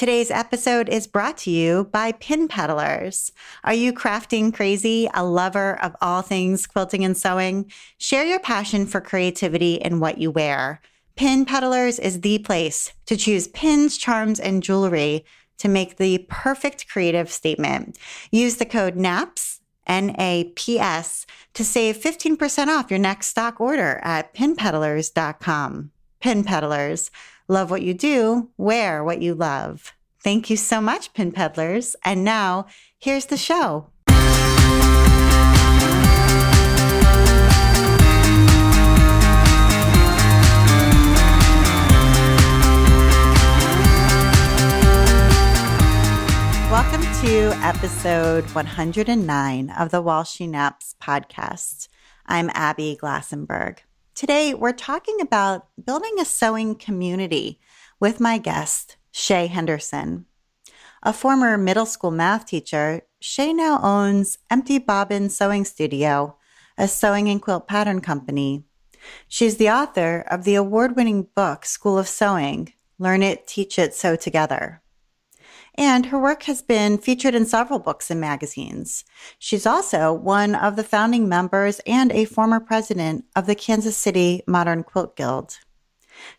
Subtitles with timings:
[0.00, 3.32] Today's episode is brought to you by Pin Peddlers.
[3.64, 7.70] Are you crafting crazy, a lover of all things quilting and sewing?
[7.98, 10.80] Share your passion for creativity in what you wear.
[11.16, 15.22] Pin Peddlers is the place to choose pins, charms, and jewelry
[15.58, 17.98] to make the perfect creative statement.
[18.32, 23.60] Use the code NAPS, N A P S, to save 15% off your next stock
[23.60, 25.90] order at pinpeddlers.com.
[26.20, 27.10] Pin Peddlers.
[27.50, 29.92] Love what you do, wear what you love.
[30.22, 31.96] Thank you so much, Pin Peddlers.
[32.04, 33.90] And now, here's the show.
[46.70, 51.88] Welcome to episode 109 of the While She Naps podcast.
[52.26, 53.78] I'm Abby Glassenberg.
[54.20, 57.58] Today, we're talking about building a sewing community
[57.98, 60.26] with my guest, Shea Henderson.
[61.02, 66.36] A former middle school math teacher, Shay now owns Empty Bobbin Sewing Studio,
[66.76, 68.64] a sewing and quilt pattern company.
[69.26, 73.94] She's the author of the award winning book, School of Sewing Learn It, Teach It,
[73.94, 74.82] Sew Together
[75.80, 79.02] and her work has been featured in several books and magazines.
[79.38, 84.42] She's also one of the founding members and a former president of the Kansas City
[84.46, 85.56] Modern Quilt Guild.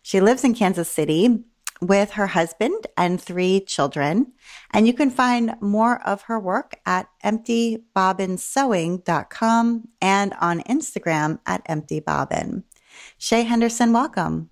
[0.00, 1.40] She lives in Kansas City
[1.80, 4.30] with her husband and three children,
[4.70, 12.62] and you can find more of her work at emptybobbinsewing.com and on Instagram at emptybobbin.
[13.18, 14.51] Shea Henderson, welcome.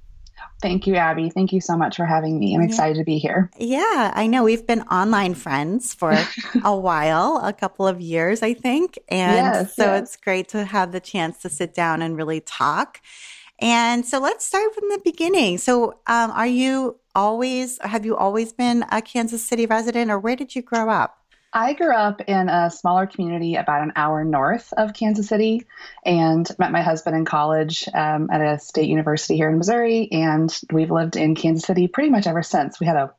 [0.60, 1.30] Thank you, Abby.
[1.30, 2.54] Thank you so much for having me.
[2.54, 3.50] I'm excited to be here.
[3.58, 6.12] Yeah, I know we've been online friends for
[6.64, 8.98] a while, a couple of years, I think.
[9.08, 10.02] And yes, so yes.
[10.02, 13.00] it's great to have the chance to sit down and really talk.
[13.58, 15.58] And so let's start from the beginning.
[15.58, 20.36] So, um, are you always, have you always been a Kansas City resident or where
[20.36, 21.19] did you grow up?
[21.52, 25.66] I grew up in a smaller community about an hour north of Kansas City
[26.04, 30.08] and met my husband in college um, at a state university here in Missouri.
[30.12, 32.78] And we've lived in Kansas City pretty much ever since.
[32.78, 33.12] We had a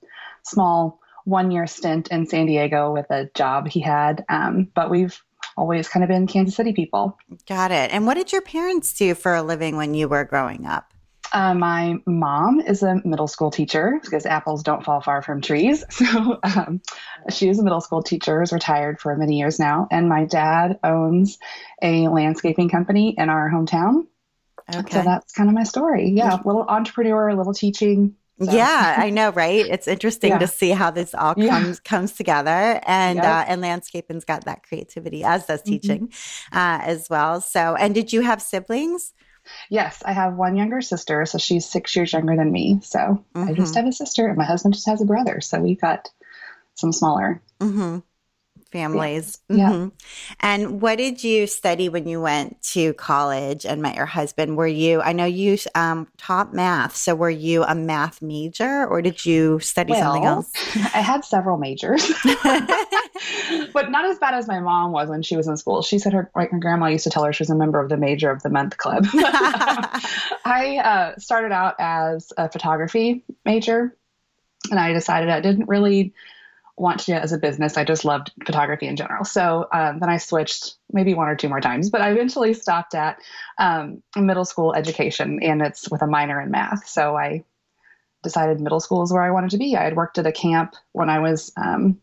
[0.43, 5.21] small one year stint in San Diego with a job he had, um, but we've
[5.57, 7.17] always kind of been Kansas City people.
[7.47, 7.91] Got it.
[7.91, 10.90] And what did your parents do for a living when you were growing up?
[11.33, 15.83] Uh, my mom is a middle school teacher because apples don't fall far from trees.
[16.01, 16.81] So um,
[17.29, 19.87] she is a middle school teacher, is retired for many years now.
[19.91, 21.37] And my dad owns
[21.81, 24.07] a landscaping company in our hometown.
[24.73, 24.91] Okay.
[24.91, 26.09] So that's kind of my story.
[26.09, 28.15] Yeah, a little entrepreneur, a little teaching.
[28.43, 28.51] So.
[28.51, 29.65] Yeah, I know, right?
[29.65, 30.39] It's interesting yeah.
[30.39, 31.73] to see how this all comes yeah.
[31.83, 33.25] comes together, and yep.
[33.25, 35.69] uh, and landscaping's got that creativity, as does mm-hmm.
[35.69, 36.57] teaching, mm-hmm.
[36.57, 37.39] uh, as well.
[37.41, 39.13] So, and did you have siblings?
[39.69, 42.79] Yes, I have one younger sister, so she's six years younger than me.
[42.83, 43.43] So mm-hmm.
[43.43, 43.77] I just mm-hmm.
[43.77, 45.41] have a sister, and my husband just has a brother.
[45.41, 46.09] So we've got
[46.75, 47.41] some smaller.
[47.59, 47.99] Mm-hmm
[48.71, 49.39] families.
[49.49, 49.69] Yeah.
[49.69, 49.87] Mm-hmm.
[50.39, 54.57] And what did you study when you went to college and met your husband?
[54.57, 59.01] Were you, I know you um, taught math, so were you a math major or
[59.01, 60.51] did you study well, something else?
[60.95, 62.07] I had several majors,
[63.73, 65.81] but not as bad as my mom was when she was in school.
[65.81, 67.89] She said her, like, her grandma used to tell her she was a member of
[67.89, 69.05] the major of the month club.
[69.13, 73.95] I uh, started out as a photography major
[74.69, 76.13] and I decided I didn't really
[76.81, 77.77] want to do it as a business.
[77.77, 79.23] I just loved photography in general.
[79.23, 82.95] So um, then I switched maybe one or two more times, but I eventually stopped
[82.95, 83.19] at
[83.59, 86.87] um, middle school education and it's with a minor in math.
[86.87, 87.43] So I
[88.23, 89.77] decided middle school is where I wanted to be.
[89.77, 91.99] I had worked at a camp when I was um,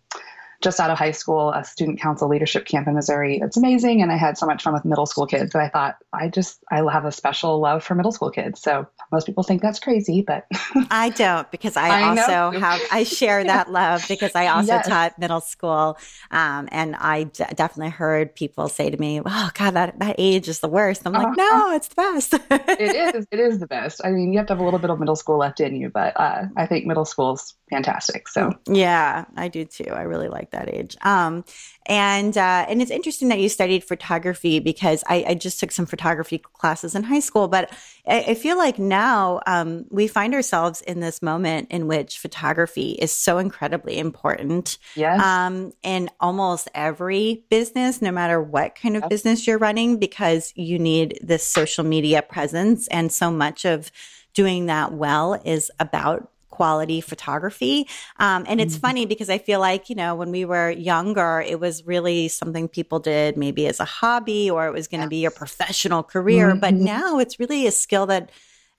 [0.61, 3.39] just out of high school, a student council leadership camp in Missouri.
[3.41, 4.03] It's amazing.
[4.03, 6.65] And I had so much fun with middle school kids that I thought I just,
[6.71, 8.61] I have a special love for middle school kids.
[8.61, 10.47] So most people think that's crazy, but
[10.91, 12.51] I don't because I, I also know.
[12.61, 14.89] have, I share that love because I also yes.
[14.89, 15.97] taught middle school.
[16.33, 20.49] Um, and I d- definitely heard people say to me, oh God, that, that age
[20.49, 21.03] is the worst.
[21.07, 21.35] I'm like, uh-huh.
[21.37, 22.35] no, it's the best.
[22.51, 23.27] it is.
[23.31, 24.01] It is the best.
[24.05, 25.89] I mean, you have to have a little bit of middle school left in you,
[25.89, 28.29] but uh, I think middle school is fantastic.
[28.29, 29.91] So yeah, I do too.
[29.91, 30.97] I really like that age.
[31.03, 31.45] Um,
[31.87, 35.87] and uh, and it's interesting that you studied photography because I, I, just took some
[35.87, 37.71] photography classes in high school, but
[38.07, 42.91] I, I feel like now um, we find ourselves in this moment in which photography
[42.93, 44.77] is so incredibly important.
[44.97, 45.21] Yes.
[45.23, 50.79] Um, in almost every business, no matter what kind of business you're running, because you
[50.79, 53.91] need this social media presence, and so much of
[54.35, 57.87] doing that well is about quality photography.
[58.19, 58.81] Um, and it's mm-hmm.
[58.81, 62.67] funny because I feel like, you know, when we were younger, it was really something
[62.67, 66.49] people did maybe as a hobby or it was going to be your professional career.
[66.49, 66.59] Mm-hmm.
[66.59, 68.33] But now it's really a skill that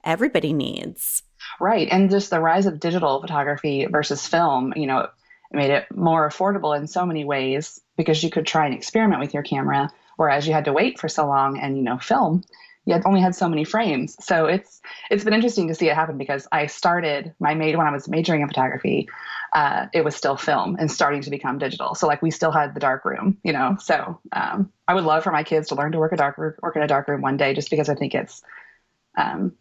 [0.04, 1.24] everybody needs.
[1.58, 1.88] Right.
[1.90, 5.08] And just the rise of digital photography versus film, you know,
[5.54, 9.34] made it more affordable in so many ways because you could try and experiment with
[9.34, 12.44] your camera, whereas you had to wait for so long and, you know, film.
[12.94, 14.16] Had only had so many frames.
[14.24, 17.88] So it's it's been interesting to see it happen because I started my made when
[17.88, 19.10] I was majoring in photography,
[19.54, 21.96] uh, it was still film and starting to become digital.
[21.96, 23.78] So like we still had the dark room, you know.
[23.80, 26.76] So um, I would love for my kids to learn to work a dark work
[26.76, 28.42] in a dark room one day, just because I think it's
[29.18, 29.54] um,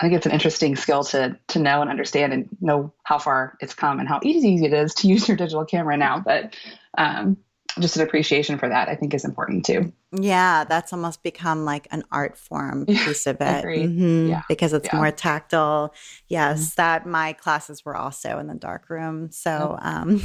[0.00, 3.56] I think it's an interesting skill to to know and understand and know how far
[3.60, 6.20] it's come and how easy it is to use your digital camera now.
[6.20, 6.56] But
[6.96, 7.36] um,
[7.78, 9.92] just an appreciation for that, I think, is important too.
[10.12, 13.64] Yeah, that's almost become like an art form piece of it.
[13.64, 14.28] Mm-hmm.
[14.28, 14.42] Yeah.
[14.48, 14.96] Because it's yeah.
[14.96, 15.94] more tactile.
[16.28, 16.74] Yes, mm-hmm.
[16.76, 19.30] that my classes were also in the dark room.
[19.30, 19.88] So oh.
[19.88, 20.20] um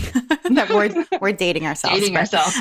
[0.70, 2.00] we're we're dating ourselves.
[2.00, 2.58] Dating ourselves.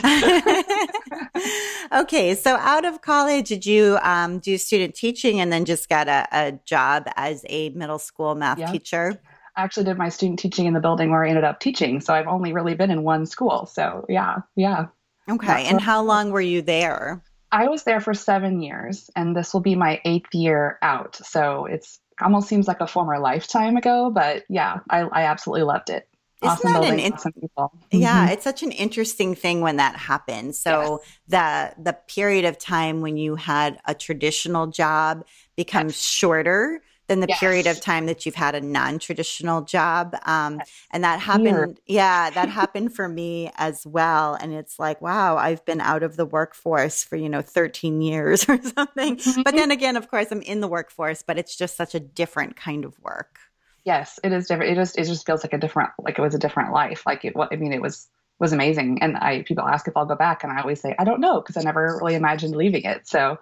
[1.92, 2.34] okay.
[2.34, 6.26] So out of college, did you um, do student teaching and then just got a,
[6.32, 8.72] a job as a middle school math yep.
[8.72, 9.20] teacher?
[9.56, 12.00] I actually did my student teaching in the building where I ended up teaching.
[12.00, 13.66] So I've only really been in one school.
[13.66, 14.86] So yeah, yeah.
[15.30, 15.66] Okay.
[15.66, 17.22] And how long were you there?
[17.50, 21.16] I was there for seven years, and this will be my eighth year out.
[21.16, 25.90] So it's almost seems like a former lifetime ago, but yeah, I, I absolutely loved
[25.90, 26.08] it.
[26.42, 27.72] Isn't awesome that building, an awesome people.
[27.92, 28.32] Yeah, mm-hmm.
[28.32, 30.58] it's such an interesting thing when that happens.
[30.58, 31.74] So yes.
[31.76, 35.24] the the period of time when you had a traditional job
[35.56, 36.02] becomes yes.
[36.02, 37.38] shorter than the yes.
[37.38, 40.60] period of time that you've had a non-traditional job um,
[40.90, 45.64] and that happened yeah that happened for me as well and it's like wow i've
[45.64, 49.16] been out of the workforce for you know 13 years or something.
[49.16, 49.42] Mm-hmm.
[49.42, 52.56] but then again of course i'm in the workforce but it's just such a different
[52.56, 53.38] kind of work.
[53.84, 54.72] Yes it is different.
[54.72, 57.02] It just it just feels like a different like it was a different life.
[57.06, 58.08] Like it i mean it was
[58.40, 61.04] was amazing and i people ask if i'll go back and i always say i
[61.04, 63.06] don't know because i never really imagined leaving it.
[63.06, 63.38] So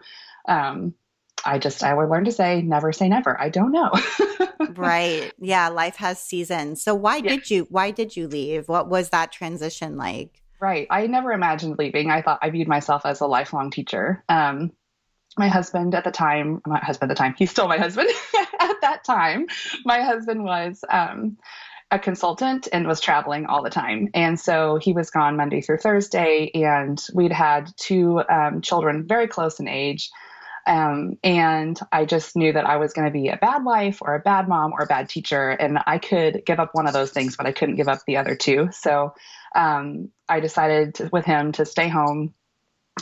[0.48, 0.94] um
[1.44, 3.40] I just I would learn to say never say never.
[3.40, 3.90] I don't know.
[4.74, 5.32] right.
[5.38, 6.82] Yeah, life has seasons.
[6.82, 7.30] So why yeah.
[7.30, 8.68] did you why did you leave?
[8.68, 10.42] What was that transition like?
[10.60, 10.86] Right.
[10.90, 12.10] I never imagined leaving.
[12.10, 14.22] I thought I viewed myself as a lifelong teacher.
[14.28, 14.70] Um,
[15.36, 18.08] my husband at the time, my husband at the time, he's still my husband
[18.60, 19.46] at that time.
[19.84, 21.38] My husband was um,
[21.90, 24.08] a consultant and was traveling all the time.
[24.14, 29.26] And so he was gone Monday through Thursday, and we'd had two um, children very
[29.26, 30.10] close in age.
[30.66, 34.14] Um, and I just knew that I was going to be a bad wife or
[34.14, 35.50] a bad mom or a bad teacher.
[35.50, 38.18] And I could give up one of those things, but I couldn't give up the
[38.18, 38.68] other two.
[38.72, 39.14] So
[39.54, 42.34] um, I decided to, with him to stay home.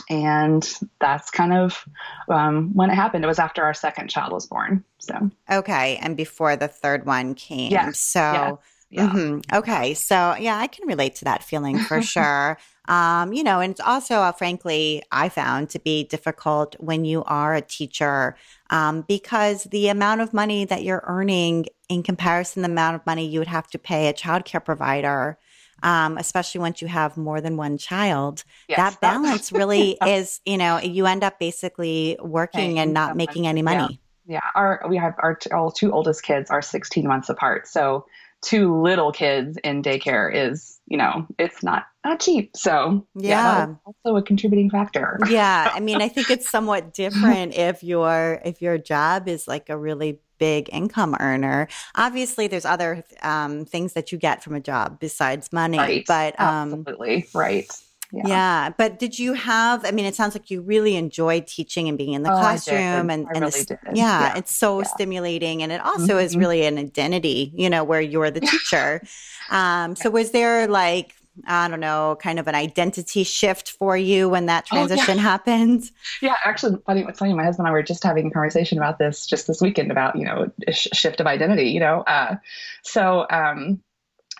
[0.09, 0.67] And
[0.99, 1.85] that's kind of
[2.29, 3.25] um, when it happened.
[3.25, 4.85] It was after our second child was born.
[4.99, 5.97] So, okay.
[5.97, 7.71] And before the third one came.
[7.71, 7.91] Yeah.
[7.91, 9.09] So, Yeah.
[9.09, 9.55] Mm-hmm.
[9.55, 9.93] Okay.
[9.93, 12.57] So, yeah, I can relate to that feeling for sure.
[12.87, 17.23] Um, you know, and it's also, uh, frankly, I found to be difficult when you
[17.25, 18.35] are a teacher
[18.69, 23.05] um, because the amount of money that you're earning in comparison to the amount of
[23.05, 25.37] money you would have to pay a childcare provider.
[25.83, 28.77] Um, especially once you have more than one child, yes.
[28.77, 33.63] that balance really is, you know, you end up basically working and not making any
[33.63, 33.99] money.
[34.27, 34.35] Yeah.
[34.35, 34.49] yeah.
[34.53, 37.67] Our, we have our, our two oldest kids are 16 months apart.
[37.67, 38.05] So
[38.43, 42.55] two little kids in daycare is, you know, it's not not cheap.
[42.55, 45.19] So yeah, yeah also a contributing factor.
[45.29, 49.69] yeah, I mean, I think it's somewhat different if your if your job is like
[49.69, 51.67] a really big income earner.
[51.95, 56.03] Obviously, there's other um, things that you get from a job besides money, right.
[56.07, 57.71] but um, absolutely right.
[58.11, 58.23] Yeah.
[58.27, 58.69] yeah.
[58.77, 62.13] But did you have, I mean, it sounds like you really enjoyed teaching and being
[62.13, 63.93] in the oh, classroom and, and really the, yeah,
[64.33, 64.87] yeah, it's so yeah.
[64.87, 65.63] stimulating.
[65.63, 66.25] And it also mm-hmm.
[66.25, 69.01] is really an identity, you know, where you're the teacher.
[69.49, 74.29] um, so was there like, I don't know, kind of an identity shift for you
[74.29, 75.89] when that transition oh, happened?
[76.21, 77.03] Yeah, actually, funny.
[77.03, 79.61] What's funny, my husband and I were just having a conversation about this just this
[79.61, 81.69] weekend about you know a sh- shift of identity.
[81.69, 82.35] You know, uh,
[82.83, 83.81] so um,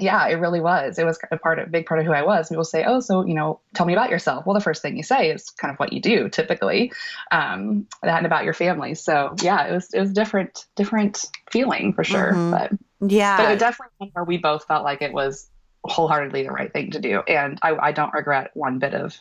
[0.02, 0.98] yeah, it really was.
[0.98, 2.50] It was a part of, a big part of who I was.
[2.50, 5.04] People say, "Oh, so you know, tell me about yourself." Well, the first thing you
[5.04, 6.92] say is kind of what you do typically,
[7.32, 8.96] um, that and about your family.
[8.96, 12.34] So yeah, it was it was different different feeling for sure.
[12.34, 12.52] Mm-hmm.
[12.52, 12.72] But
[13.12, 15.51] yeah, but it definitely where we both felt like it was
[15.84, 19.20] wholeheartedly the right thing to do, and I, I don't regret one bit of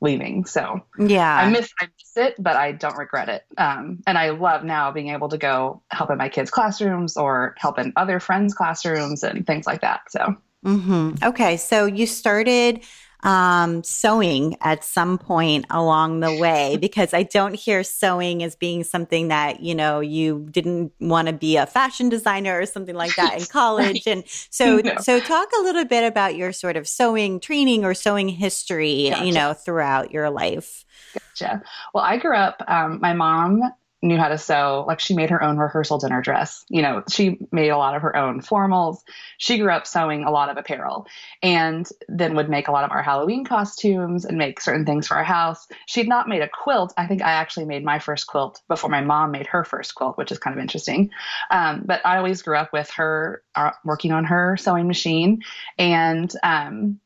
[0.00, 0.44] leaving.
[0.44, 3.44] So yeah, I miss I miss it, but I don't regret it.
[3.56, 7.54] Um, and I love now being able to go help in my kids' classrooms or
[7.58, 10.02] help in other friends' classrooms and things like that.
[10.10, 10.36] So.
[10.64, 11.22] Mm-hmm.
[11.22, 12.82] Okay, so you started
[13.22, 18.84] um, sewing at some point along the way because I don't hear sewing as being
[18.84, 23.14] something that, you know, you didn't want to be a fashion designer or something like
[23.16, 24.06] that in college.
[24.06, 24.06] right.
[24.06, 24.96] And so, no.
[24.98, 29.26] so talk a little bit about your sort of sewing training or sewing history, gotcha.
[29.26, 30.84] you know, throughout your life.
[31.14, 31.62] Gotcha.
[31.94, 33.62] Well, I grew up, um, my mom
[34.00, 34.84] knew how to sew.
[34.86, 36.64] Like she made her own rehearsal dinner dress.
[36.68, 38.98] You know, she made a lot of her own formals.
[39.38, 41.06] She grew up sewing a lot of apparel
[41.42, 45.16] and then would make a lot of our Halloween costumes and make certain things for
[45.16, 45.66] our house.
[45.86, 46.94] She'd not made a quilt.
[46.96, 50.16] I think I actually made my first quilt before my mom made her first quilt,
[50.16, 51.10] which is kind of interesting.
[51.50, 55.42] Um, but I always grew up with her uh, working on her sewing machine
[55.76, 57.00] and, um,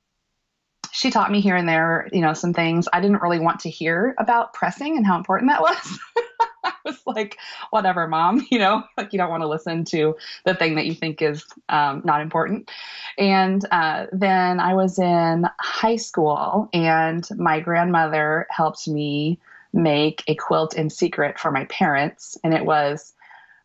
[0.95, 3.71] she taught me here and there, you know, some things I didn't really want to
[3.71, 5.99] hear about pressing and how important that was.
[6.65, 7.39] I was like,
[7.71, 10.95] whatever, mom, you know, like you don't want to listen to the thing that you
[10.95, 12.71] think is um, not important.
[13.19, 19.39] And uh, then I was in high school, and my grandmother helped me
[19.73, 22.37] make a quilt in secret for my parents.
[22.45, 23.15] And it was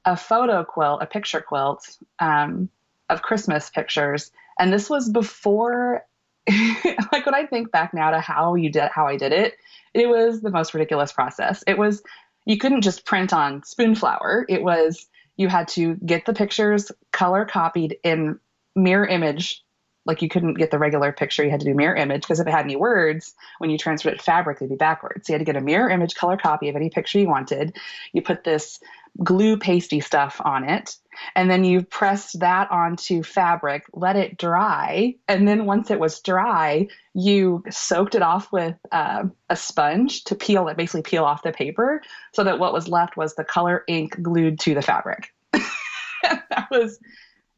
[0.05, 2.69] a photo quilt, a picture quilt um,
[3.09, 4.31] of Christmas pictures.
[4.59, 6.05] And this was before
[7.11, 9.57] like when I think back now to how you did how I did it,
[9.93, 11.63] it was the most ridiculous process.
[11.67, 12.01] It was
[12.47, 14.45] you couldn't just print on Spoonflower.
[14.47, 18.39] It was you had to get the pictures color copied in
[18.75, 19.63] mirror image.
[20.05, 22.47] Like you couldn't get the regular picture, you had to do mirror image because if
[22.47, 25.27] it had any words, when you transferred it to fabric, they'd be backwards.
[25.27, 27.75] So you had to get a mirror image color copy of any picture you wanted.
[28.13, 28.79] You put this
[29.21, 30.95] glue pasty stuff on it.
[31.35, 35.15] And then you pressed that onto fabric, let it dry.
[35.27, 40.35] And then once it was dry, you soaked it off with uh, a sponge to
[40.35, 42.01] peel it, basically peel off the paper,
[42.33, 45.33] so that what was left was the color ink glued to the fabric.
[45.51, 46.99] that was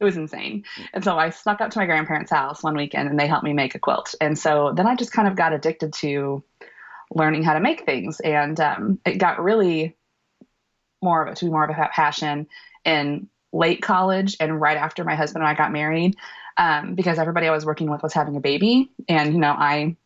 [0.00, 0.64] it was insane.
[0.94, 3.52] And so I snuck up to my grandparents' house one weekend and they helped me
[3.52, 4.14] make a quilt.
[4.18, 6.42] And so then I just kind of got addicted to
[7.14, 8.18] learning how to make things.
[8.20, 9.96] And um, it got really
[11.02, 12.46] more of it to be more of a passion
[12.84, 16.16] in late college and right after my husband and I got married
[16.56, 18.90] um, because everybody I was working with was having a baby.
[19.08, 19.96] And, you know, I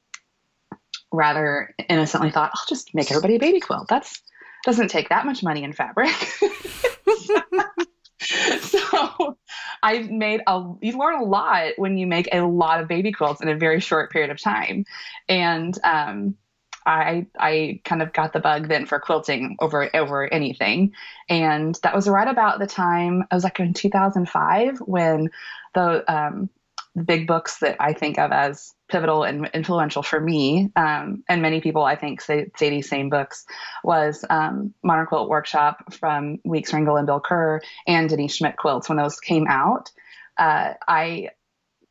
[1.12, 3.88] rather innocently thought, I'll just make everybody a baby quilt.
[3.88, 4.22] That's
[4.64, 6.10] doesn't take that much money in fabric.
[8.60, 9.36] so
[9.82, 13.42] I made a you learn a lot when you make a lot of baby quilts
[13.42, 14.86] in a very short period of time.
[15.28, 16.36] And um,
[16.86, 20.92] I I kind of got the bug then for quilting over over anything,
[21.28, 25.30] and that was right about the time I was like in 2005 when
[25.74, 26.50] the um,
[27.04, 31.60] big books that I think of as pivotal and influential for me, um, and many
[31.60, 33.44] people I think say, say these same books,
[33.82, 38.88] was um, Modern Quilt Workshop from Weeks Ringle and Bill Kerr and Denise Schmidt quilts.
[38.88, 39.90] When those came out,
[40.38, 41.30] uh, I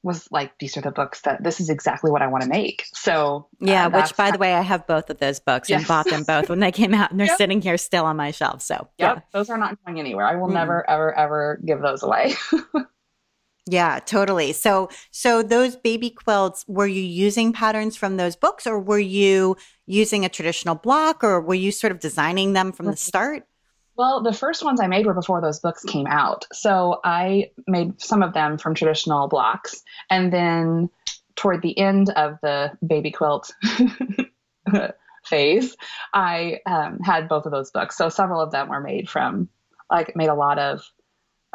[0.04, 2.86] was like, these are the books that this is exactly what I want to make.
[2.94, 5.80] So yeah, uh, which by the way, I have both of those books yes.
[5.80, 7.38] and bought them both when they came out, and they're yep.
[7.38, 8.62] sitting here still on my shelf.
[8.62, 9.20] So yep, yeah.
[9.32, 10.26] those are not going anywhere.
[10.26, 12.36] I will mm never, ever, ever give those away.
[13.66, 14.54] yeah, totally.
[14.54, 19.58] So, so those baby quilts, were you using patterns from those books, or were you
[19.88, 23.48] using a traditional block, or were you sort of designing them from the start?
[23.96, 26.46] Well, the first ones I made were before those books came out.
[26.52, 29.84] So I made some of them from traditional blocks.
[30.10, 30.90] And then
[31.36, 33.54] toward the end of the baby quilt
[35.26, 35.76] phase,
[36.14, 37.98] I um, had both of those books.
[37.98, 39.50] So several of them were made from,
[39.92, 40.82] like, made a lot of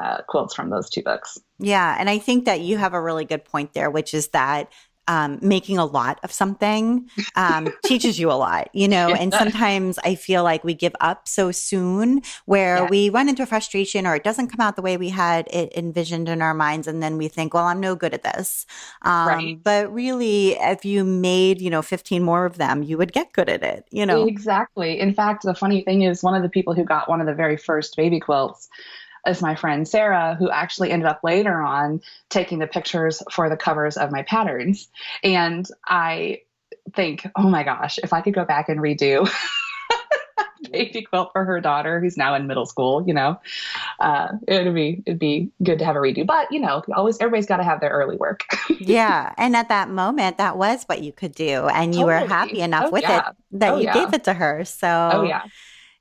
[0.01, 1.39] uh, quilts from those two books.
[1.59, 1.97] Yeah.
[1.99, 4.71] And I think that you have a really good point there, which is that
[5.09, 9.09] um, making a lot of something um, teaches you a lot, you know.
[9.09, 12.89] And sometimes I feel like we give up so soon, where yeah.
[12.89, 16.29] we run into frustration or it doesn't come out the way we had it envisioned
[16.29, 18.67] in our minds, and then we think, "Well, I'm no good at this."
[19.03, 19.63] Um, right.
[19.63, 23.49] But really, if you made, you know, 15 more of them, you would get good
[23.49, 24.27] at it, you know.
[24.27, 25.01] Exactly.
[25.01, 27.35] In fact, the funny thing is, one of the people who got one of the
[27.35, 28.69] very first baby quilts
[29.29, 33.57] is my friend Sarah, who actually ended up later on taking the pictures for the
[33.57, 34.89] covers of my patterns.
[35.23, 36.43] And I
[36.95, 39.31] think, oh my gosh, if I could go back and redo
[40.73, 43.41] baby quilt for her daughter who's now in middle school you know
[44.01, 47.47] uh, it'd be it'd be good to have a redo but you know always everybody's
[47.47, 48.45] got to have their early work
[48.81, 52.23] yeah and at that moment that was what you could do and you totally.
[52.23, 53.31] were happy enough oh, with yeah.
[53.31, 53.95] it that oh, you yeah.
[53.95, 55.43] gave it to her so oh yeah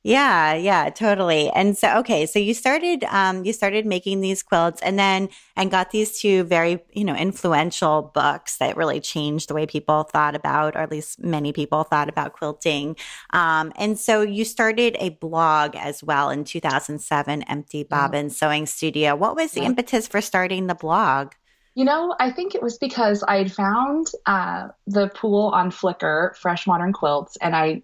[0.04, 1.50] yeah, yeah, totally.
[1.50, 5.70] And so, okay, so you started, um, you started making these quilts, and then and
[5.70, 10.36] got these two very, you know, influential books that really changed the way people thought
[10.36, 12.96] about, or at least many people thought about quilting.
[13.32, 19.16] Um, and so you started a blog as well in 2007, Empty Bobbin Sewing Studio.
[19.16, 21.34] What was the impetus for starting the blog?
[21.78, 26.36] You know, I think it was because I had found uh, the pool on Flickr,
[26.36, 27.84] Fresh Modern Quilts, and I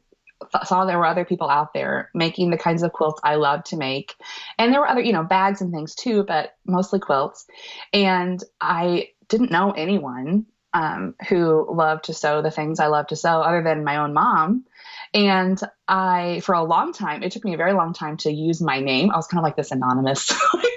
[0.66, 3.78] saw there were other people out there making the kinds of quilts I love to
[3.78, 4.16] make.
[4.58, 7.46] And there were other, you know, bags and things too, but mostly quilts.
[7.92, 13.16] And I didn't know anyone um, who loved to sew the things I love to
[13.16, 14.66] sew, other than my own mom.
[15.14, 18.62] And I, for a long time, it took me a very long time to use
[18.62, 19.12] my name.
[19.12, 20.34] I was kind of like this anonymous,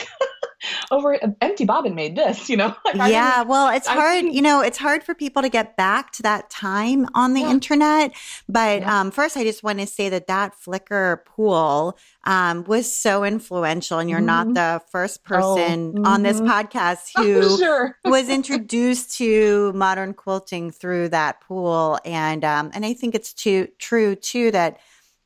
[0.90, 2.74] over empty bobbin made this, you know?
[2.94, 3.42] Like yeah.
[3.42, 7.06] Well, it's hard, you know, it's hard for people to get back to that time
[7.14, 7.50] on the yeah.
[7.50, 8.14] internet.
[8.48, 9.00] But yeah.
[9.00, 13.98] um, first, I just want to say that that Flickr pool um, was so influential.
[13.98, 14.52] And you're mm-hmm.
[14.52, 16.06] not the first oh, person oh, mm-hmm.
[16.06, 17.98] on this podcast who sure.
[18.04, 21.98] was introduced to modern quilting through that pool.
[22.04, 24.78] And, um, and I think it's too, true too that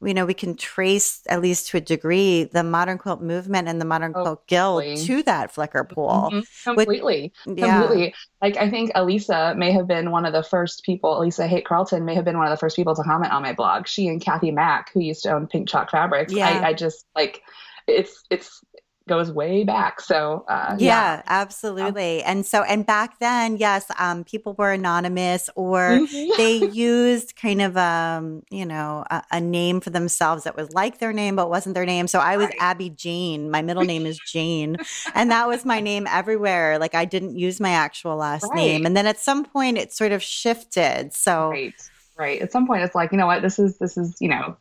[0.03, 3.81] you know, we can trace, at least to a degree, the modern quilt movement and
[3.81, 6.31] the modern oh, quilt guild to that Flickr pool.
[6.33, 6.71] Mm-hmm.
[6.71, 7.33] Completely.
[7.45, 7.81] With, yeah.
[7.81, 8.15] Completely.
[8.41, 12.05] Like, I think Alissa may have been one of the first people, Alissa Haight Carlton
[12.05, 13.87] may have been one of the first people to comment on my blog.
[13.87, 16.33] She and Kathy Mack, who used to own Pink Chalk Fabrics.
[16.33, 16.49] Yeah.
[16.49, 17.43] I, I just, like,
[17.87, 18.63] it's, it's,
[19.09, 20.01] goes way back.
[20.01, 22.23] So uh, yeah, yeah, absolutely.
[22.23, 26.31] And so and back then, yes, um, people were anonymous or mm-hmm.
[26.37, 30.99] they used kind of um, you know, a, a, name for themselves that was like
[30.99, 32.07] their name but wasn't their name.
[32.07, 32.57] So I was right.
[32.61, 33.51] Abby Jane.
[33.51, 34.77] My middle name is Jane,
[35.15, 36.79] and that was my name everywhere.
[36.79, 38.55] Like I didn't use my actual last right.
[38.55, 38.87] name.
[38.87, 41.13] And then at some point, it sort of shifted.
[41.13, 41.75] So right,
[42.17, 42.41] right.
[42.41, 44.57] At some point, it's like you know what, this is this is you know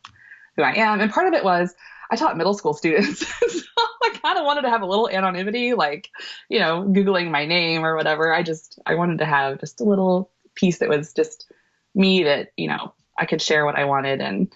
[0.56, 1.74] who I am, and part of it was.
[2.10, 3.26] I taught middle school students.
[3.48, 3.62] so
[4.04, 6.10] I kind of wanted to have a little anonymity, like,
[6.48, 8.34] you know, Googling my name or whatever.
[8.34, 11.50] I just, I wanted to have just a little piece that was just
[11.94, 14.52] me that, you know, I could share what I wanted and,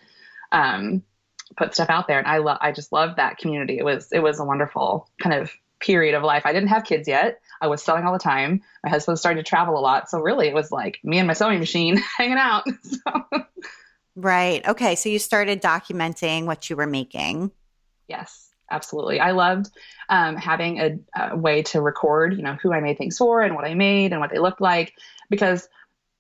[0.52, 1.02] um,
[1.56, 2.18] put stuff out there.
[2.18, 3.78] And I love, I just loved that community.
[3.78, 6.42] It was, it was a wonderful kind of period of life.
[6.46, 7.40] I didn't have kids yet.
[7.61, 8.62] I was sewing all the time.
[8.82, 10.08] My husband started to travel a lot.
[10.11, 12.64] So really it was like me and my sewing machine hanging out.
[12.82, 13.44] So.
[14.16, 14.66] Right.
[14.66, 14.94] Okay.
[14.94, 17.50] So you started documenting what you were making.
[18.09, 19.18] Yes, absolutely.
[19.18, 19.71] I loved
[20.09, 23.54] um, having a, a, way to record, you know, who I made things for and
[23.54, 24.92] what I made and what they looked like
[25.30, 25.68] because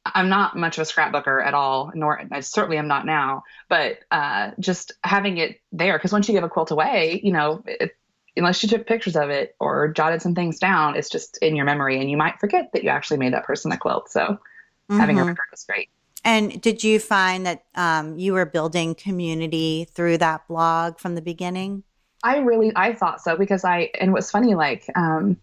[0.06, 3.44] I'm not much of a scrapbooker at all, nor I certainly am not now.
[3.68, 7.62] But uh, just having it there, because once you give a quilt away, you know,
[7.66, 7.96] it,
[8.36, 11.64] unless you took pictures of it or jotted some things down, it's just in your
[11.64, 14.10] memory, and you might forget that you actually made that person a quilt.
[14.10, 14.98] So mm-hmm.
[14.98, 15.28] having a mm-hmm.
[15.28, 15.88] record is great.
[16.24, 21.22] And did you find that um, you were building community through that blog from the
[21.22, 21.84] beginning?
[22.22, 25.36] I really, I thought so because I, and what's funny, like, um,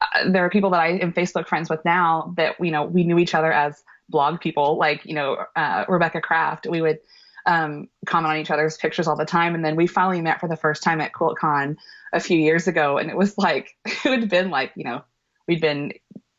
[0.00, 3.04] uh, there are people that I am Facebook friends with now that, you know, we
[3.04, 6.66] knew each other as blog people, like, you know, uh, Rebecca Craft.
[6.66, 6.98] We would
[7.44, 9.54] um, comment on each other's pictures all the time.
[9.54, 11.76] And then we finally met for the first time at QuiltCon
[12.14, 12.96] a few years ago.
[12.96, 15.04] And it was like, it had been like, you know,
[15.46, 15.92] we'd been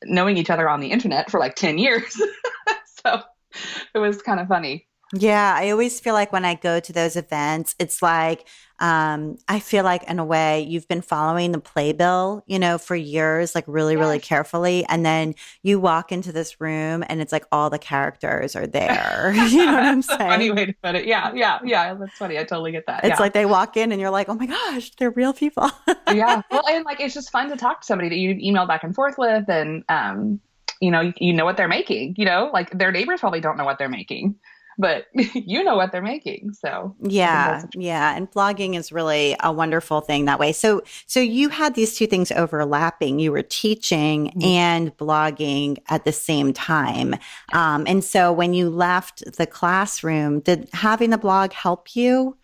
[0.04, 2.20] knowing each other on the internet for like 10 years.
[3.06, 3.22] so
[3.94, 4.88] it was kind of funny.
[5.14, 8.46] Yeah, I always feel like when I go to those events, it's like
[8.80, 12.96] um, I feel like in a way you've been following the playbill, you know, for
[12.96, 14.00] years, like really, yes.
[14.00, 18.56] really carefully, and then you walk into this room and it's like all the characters
[18.56, 19.34] are there.
[19.48, 20.20] you know what I'm saying?
[20.20, 21.06] funny way to put it.
[21.06, 21.94] Yeah, yeah, yeah.
[21.94, 22.38] That's funny.
[22.38, 23.06] I totally get that.
[23.06, 23.20] It's yeah.
[23.20, 25.72] like they walk in and you're like, oh my gosh, they're real people.
[26.14, 26.42] yeah.
[26.52, 28.94] Well, and like it's just fun to talk to somebody that you email back and
[28.94, 30.42] forth with, and um,
[30.82, 33.66] you know, you know what they're making, you know, like their neighbors probably don't know
[33.66, 34.36] what they're making,
[34.78, 36.54] but you know what they're making.
[36.54, 38.16] So yeah, yeah.
[38.16, 40.52] And blogging is really a wonderful thing that way.
[40.52, 43.20] So, so you had these two things overlapping.
[43.20, 44.44] You were teaching mm-hmm.
[44.44, 47.16] and blogging at the same time.
[47.54, 52.38] Um, and so when you left the classroom, did having the blog help you?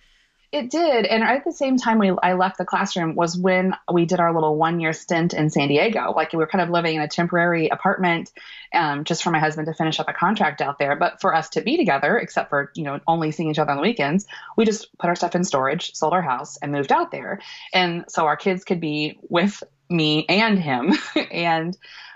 [0.54, 1.08] It did.
[1.08, 4.32] And at the same time we I left the classroom was when we did our
[4.32, 6.14] little one year stint in San Diego.
[6.16, 8.32] Like we were kind of living in a temporary apartment
[8.72, 10.96] um, just for my husband to finish up a contract out there.
[10.96, 13.78] But for us to be together, except for, you know, only seeing each other on
[13.78, 17.10] the weekends, we just put our stuff in storage, sold our house, and moved out
[17.10, 17.40] there.
[17.74, 20.94] And so our kids could be with me and him.
[21.32, 21.76] and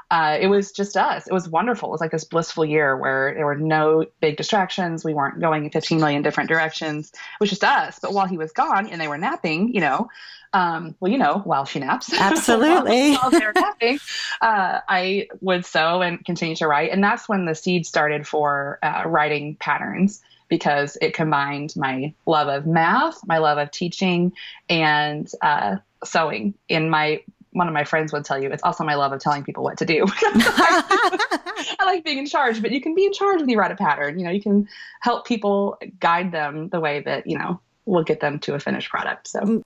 [0.09, 1.27] uh, it was just us.
[1.27, 1.89] It was wonderful.
[1.89, 5.03] It was like this blissful year where there were no big distractions.
[5.03, 7.11] We weren't going in 15 million different directions.
[7.11, 7.99] It was just us.
[7.99, 10.09] But while he was gone and they were napping, you know,
[10.53, 13.99] um, well, you know, while she naps, absolutely, while, while they were napping,
[14.41, 18.79] uh, I would sew and continue to write, and that's when the seed started for
[18.81, 24.31] uh, writing patterns because it combined my love of math, my love of teaching,
[24.69, 27.21] and uh, sewing in my
[27.57, 29.77] one of my friends would tell you it's also my love of telling people what
[29.79, 30.05] to do.
[30.15, 33.75] I like being in charge, but you can be in charge when you write a
[33.75, 34.19] pattern.
[34.19, 34.67] You know, you can
[35.01, 38.89] help people guide them the way that, you know, will get them to a finished
[38.89, 39.27] product.
[39.27, 39.63] So mm.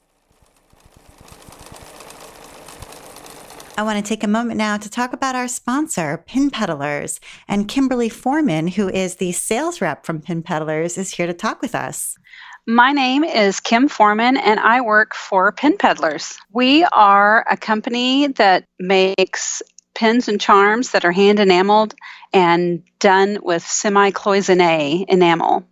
[3.77, 7.19] I want to take a moment now to talk about our sponsor, Pin Peddlers.
[7.47, 11.62] And Kimberly Foreman, who is the sales rep from Pin Peddlers, is here to talk
[11.62, 12.15] with us.
[12.67, 16.38] My name is Kim Foreman, and I work for Pin Peddlers.
[16.54, 19.63] We are a company that makes
[19.95, 21.95] pins and charms that are hand enameled
[22.32, 25.65] and done with semi cloisonne enamel.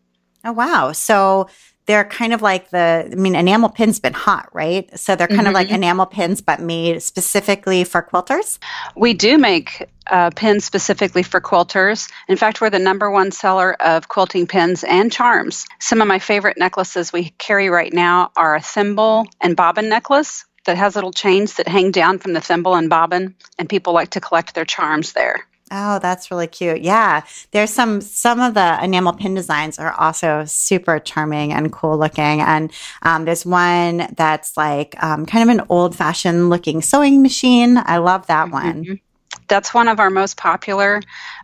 [0.43, 0.91] Oh, wow.
[0.91, 1.49] So
[1.89, 4.87] they're kind of like the, I mean, enamel pins been hot, right?
[4.95, 5.47] So they're kind mm-hmm.
[5.47, 5.77] of like mm-hmm.
[5.77, 8.59] enamel pins, but made specifically for quilters?
[8.95, 12.07] We do make uh, pins specifically for quilters.
[12.27, 15.65] In fact, we're the number one seller of quilting pins and charms.
[15.79, 20.45] Some of my favorite necklaces we carry right now are a thimble and bobbin necklace
[20.67, 24.11] that has little chains that hang down from the thimble and bobbin, and people like
[24.11, 25.48] to collect their charms there.
[25.71, 26.81] Oh, that's really cute.
[26.81, 27.21] Yeah.
[27.51, 32.41] There's some some of the enamel pin designs are also super charming and cool looking.
[32.41, 37.77] And um, there's one that's like um, kind of an old fashioned looking sewing machine.
[37.77, 38.53] I love that mm-hmm.
[38.53, 38.99] one.
[39.47, 41.01] That's one of our most popular,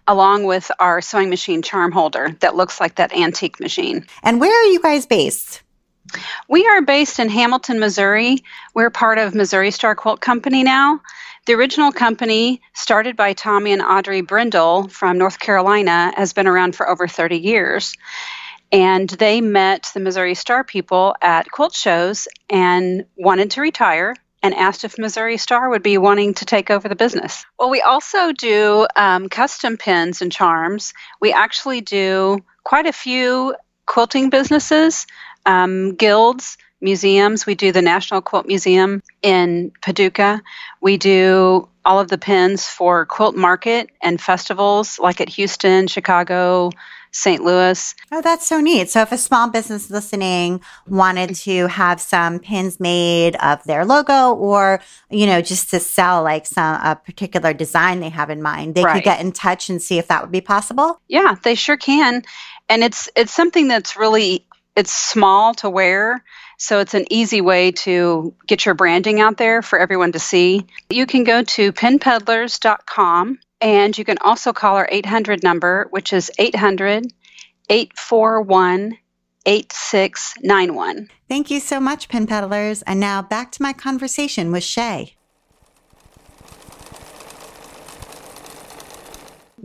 [0.08, 4.06] along with our sewing machine charm holder that looks like that antique machine.
[4.22, 5.64] And where are you guys based?
[6.48, 8.44] We are based in Hamilton, Missouri.
[8.74, 11.02] We're part of Missouri Star Quilt Company now.
[11.46, 16.76] The original company, started by Tommy and Audrey Brindle from North Carolina, has been around
[16.76, 17.96] for over 30 years.
[18.72, 24.56] And they met the Missouri Star people at quilt shows and wanted to retire and
[24.56, 27.46] asked if Missouri Star would be wanting to take over the business.
[27.60, 30.94] Well, we also do um, custom pins and charms.
[31.22, 33.56] We actually do quite a few
[33.86, 35.06] quilting businesses,
[35.46, 37.46] um, guilds, museums.
[37.46, 40.42] We do the National Quilt Museum in Paducah.
[40.82, 46.72] We do all of the pins for Quilt Market and festivals like at Houston, Chicago,
[47.16, 47.42] St.
[47.42, 47.96] Louis.
[48.12, 48.90] Oh, that's so neat.
[48.90, 54.34] So if a small business listening wanted to have some pins made of their logo
[54.34, 58.76] or, you know, just to sell like some a particular design they have in mind,
[58.76, 58.96] they right.
[58.96, 61.00] could get in touch and see if that would be possible.
[61.08, 62.24] Yeah, they sure can.
[62.68, 66.22] And it's it's something that's really it's small to wear
[66.58, 70.66] so it's an easy way to get your branding out there for everyone to see.
[70.90, 76.32] You can go to pinpeddlers.com and you can also call our 800 number, which is
[76.38, 77.12] 800
[77.70, 78.98] 841
[79.46, 81.10] 8691.
[81.28, 82.84] Thank you so much, Pin Peddlers.
[82.84, 85.16] And now back to my conversation with Shea.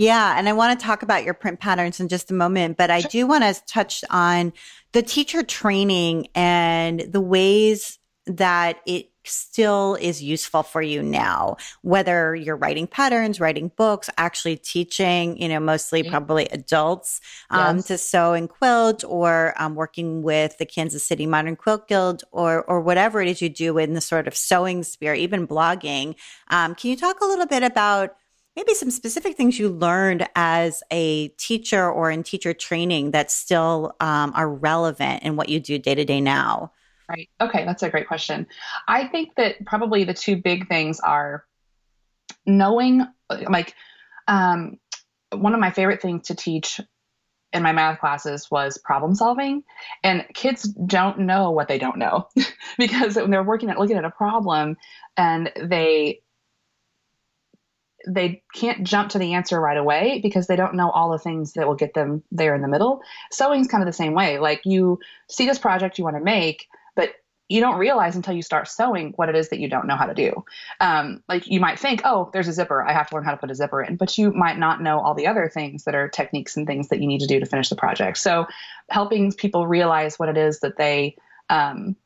[0.00, 2.90] Yeah, and I want to talk about your print patterns in just a moment, but
[2.90, 4.54] I do want to touch on
[4.92, 12.34] the teacher training and the ways that it still is useful for you now, whether
[12.34, 17.86] you're writing patterns, writing books, actually teaching, you know, mostly probably adults um, yes.
[17.86, 22.64] to sew and quilt or um, working with the Kansas City Modern Quilt Guild or,
[22.64, 26.16] or whatever it is you do in the sort of sewing sphere, even blogging.
[26.48, 28.16] Um, can you talk a little bit about
[28.60, 33.96] maybe some specific things you learned as a teacher or in teacher training that still
[34.00, 36.70] um, are relevant in what you do day to day now?
[37.08, 37.30] Right.
[37.40, 38.46] Okay, that's a great question.
[38.86, 41.46] I think that probably the two big things are
[42.44, 43.06] knowing,
[43.48, 43.74] like,
[44.28, 44.78] um,
[45.32, 46.80] one of my favorite things to teach
[47.54, 49.64] in my math classes was problem solving
[50.04, 52.28] and kids don't know what they don't know
[52.78, 54.76] because when they're working at looking at a problem
[55.16, 56.20] and they
[58.06, 61.52] they can't jump to the answer right away because they don't know all the things
[61.54, 63.02] that will get them there in the middle.
[63.30, 64.38] Sewing's kind of the same way.
[64.38, 67.12] Like you see this project you want to make, but
[67.48, 70.06] you don't realize until you start sewing what it is that you don't know how
[70.06, 70.44] to do.
[70.80, 72.82] Um, like you might think, oh, there's a zipper.
[72.82, 75.00] I have to learn how to put a zipper in, but you might not know
[75.00, 77.46] all the other things that are techniques and things that you need to do to
[77.46, 78.18] finish the project.
[78.18, 78.46] So
[78.88, 81.16] helping people realize what it is that they
[81.48, 81.96] um,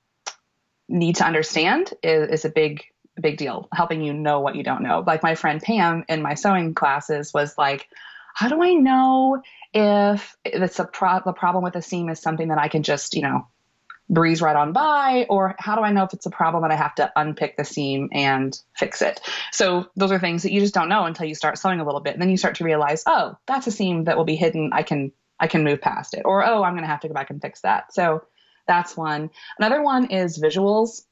[0.89, 2.85] need to understand is, is a big
[3.21, 5.03] big deal, helping you know what you don't know.
[5.07, 7.89] Like my friend Pam in my sewing classes was like,
[8.35, 12.49] how do I know if it's a pro- the problem with the seam is something
[12.49, 13.47] that I can just, you know,
[14.11, 16.77] breeze right on by or how do I know if it's a problem that I
[16.77, 19.21] have to unpick the seam and fix it?
[19.53, 22.01] So those are things that you just don't know until you start sewing a little
[22.01, 22.13] bit.
[22.13, 24.71] And then you start to realize, oh, that's a seam that will be hidden.
[24.73, 26.23] I can I can move past it.
[26.25, 27.93] Or oh, I'm going to have to go back and fix that.
[27.93, 28.25] So
[28.67, 29.31] that's one.
[29.59, 31.03] Another one is visuals.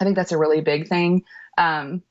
[0.00, 1.24] I think that's a really big thing.
[1.58, 2.02] Um,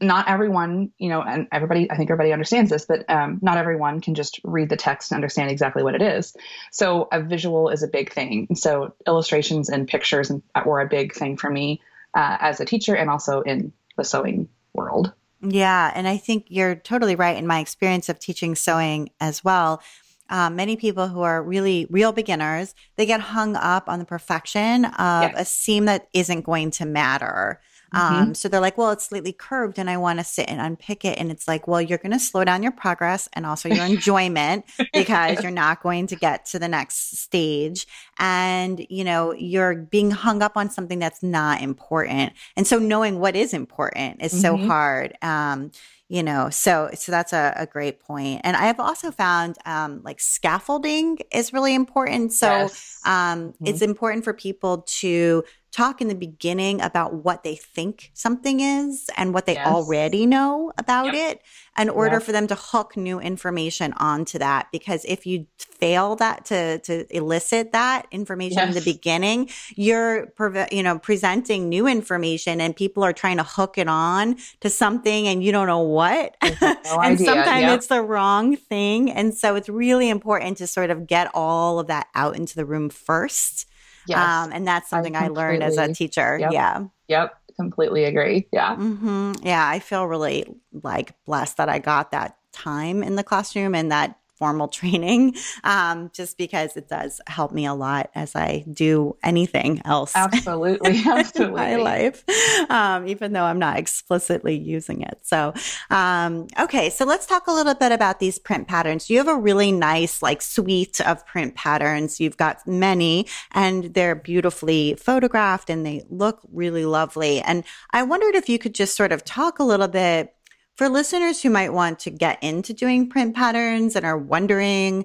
[0.00, 4.00] not everyone, you know, and everybody, I think everybody understands this, but um, not everyone
[4.00, 6.34] can just read the text and understand exactly what it is.
[6.72, 8.54] So a visual is a big thing.
[8.56, 10.32] So illustrations and pictures
[10.66, 11.80] were a big thing for me
[12.14, 15.12] uh, as a teacher and also in the sewing world.
[15.40, 19.82] Yeah, and I think you're totally right in my experience of teaching sewing as well
[20.30, 24.86] uh, many people who are really real beginners, they get hung up on the perfection
[24.86, 25.34] of yes.
[25.36, 27.60] a seam that isn't going to matter.
[27.94, 28.14] Mm-hmm.
[28.14, 31.04] Um, so they're like, well, it's slightly curved and I want to sit and unpick
[31.04, 31.18] it.
[31.18, 34.64] And it's like, well, you're going to slow down your progress and also your enjoyment
[34.92, 37.86] because you're not going to get to the next stage.
[38.18, 42.32] And, you know, you're being hung up on something that's not important.
[42.56, 44.40] And so knowing what is important is mm-hmm.
[44.40, 45.16] so hard.
[45.22, 45.70] Um,
[46.08, 50.02] you know so so that's a, a great point and i have also found um,
[50.04, 53.00] like scaffolding is really important so yes.
[53.06, 53.66] um, mm-hmm.
[53.66, 55.42] it's important for people to
[55.74, 59.66] talk in the beginning about what they think something is and what they yes.
[59.66, 61.32] already know about yep.
[61.32, 61.42] it
[61.76, 62.22] in order yep.
[62.22, 67.04] for them to hook new information onto that because if you fail that to to
[67.14, 68.68] elicit that information yes.
[68.68, 70.32] in the beginning you're
[70.70, 75.26] you know presenting new information and people are trying to hook it on to something
[75.26, 77.26] and you don't know what no and idea.
[77.26, 77.76] sometimes yep.
[77.76, 81.88] it's the wrong thing and so it's really important to sort of get all of
[81.88, 83.66] that out into the room first
[84.06, 84.18] Yes.
[84.18, 86.38] Um, and that's something I, I, learned as a teacher.
[86.38, 86.52] Yep.
[86.52, 86.84] Yeah.
[87.08, 87.34] Yep.
[87.56, 88.48] Completely agree.
[88.52, 88.76] Yeah.
[88.76, 89.32] Mm-hmm.
[89.42, 89.66] Yeah.
[89.66, 90.46] I feel really
[90.82, 96.10] like blessed that I got that time in the classroom and that formal training, um,
[96.14, 100.12] just because it does help me a lot as I do anything else.
[100.14, 101.44] Absolutely, absolutely.
[101.44, 102.24] in my life,
[102.70, 105.18] um, even though I'm not explicitly using it.
[105.22, 105.54] So,
[105.90, 109.08] um, okay, so let's talk a little bit about these print patterns.
[109.08, 112.20] You have a really nice, like, suite of print patterns.
[112.20, 117.40] You've got many, and they're beautifully photographed, and they look really lovely.
[117.40, 120.34] And I wondered if you could just sort of talk a little bit
[120.76, 125.04] for listeners who might want to get into doing print patterns and are wondering,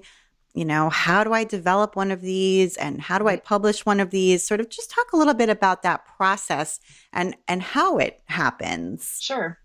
[0.54, 4.00] you know, how do I develop one of these and how do I publish one
[4.00, 4.46] of these?
[4.46, 6.80] Sort of just talk a little bit about that process
[7.12, 9.18] and and how it happens.
[9.20, 9.58] Sure.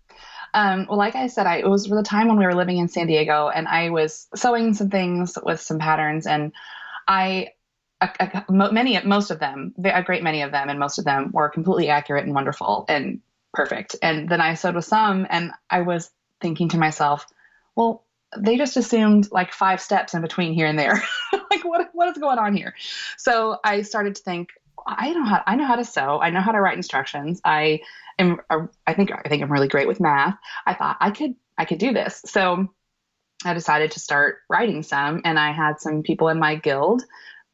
[0.54, 2.88] Um, well, like I said, I, it was the time when we were living in
[2.88, 6.52] San Diego, and I was sewing some things with some patterns, and
[7.08, 7.48] I
[8.00, 11.30] a, a, many most of them a great many of them and most of them
[11.32, 13.20] were completely accurate and wonderful and
[13.56, 13.96] perfect.
[14.02, 17.26] And then I sewed with some, and I was thinking to myself,
[17.74, 18.04] well,
[18.36, 21.02] they just assumed like five steps in between here and there.
[21.50, 22.74] like what what is going on here?
[23.16, 24.50] So I started to think,
[24.86, 26.20] I know how I know how to sew.
[26.20, 27.40] I know how to write instructions.
[27.44, 27.80] I
[28.18, 30.36] am uh, I think I think I'm really great with math.
[30.66, 32.22] I thought I could I could do this.
[32.26, 32.68] So
[33.44, 37.02] I decided to start writing some, and I had some people in my guild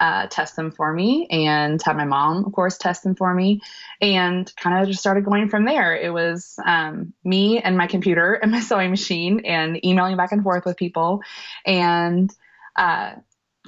[0.03, 3.61] uh, test them for me and had my mom, of course, test them for me
[4.01, 5.95] and kind of just started going from there.
[5.97, 10.43] It was um, me and my computer and my sewing machine and emailing back and
[10.43, 11.23] forth with people
[11.65, 12.35] and
[12.75, 13.13] uh,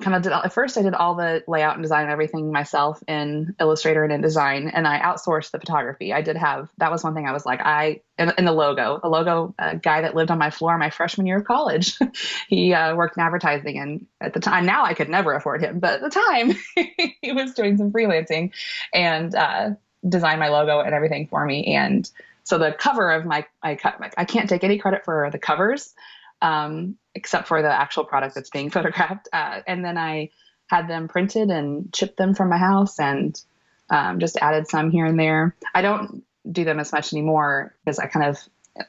[0.01, 3.03] kind of did at first I did all the layout and design and everything myself
[3.07, 6.13] in Illustrator and InDesign, and I outsourced the photography.
[6.13, 9.09] I did have that was one thing I was like I in, the logo, the
[9.09, 11.97] logo uh, guy that lived on my floor my freshman year of college.
[12.49, 15.79] he uh, worked in advertising, and at the time now I could never afford him,
[15.79, 16.57] but at the time
[17.21, 18.53] he was doing some freelancing
[18.93, 19.71] and uh,
[20.09, 21.75] designed my logo and everything for me.
[21.75, 22.11] And
[22.43, 23.79] so the cover of my I,
[24.17, 25.95] I can't take any credit for the covers
[26.43, 29.29] um, except for the actual product that's being photographed.
[29.33, 30.31] Uh, and then I
[30.67, 33.41] had them printed and shipped them from my house and
[33.91, 35.55] um, just added some here and there.
[35.75, 38.39] I don't do them as much anymore because I kind of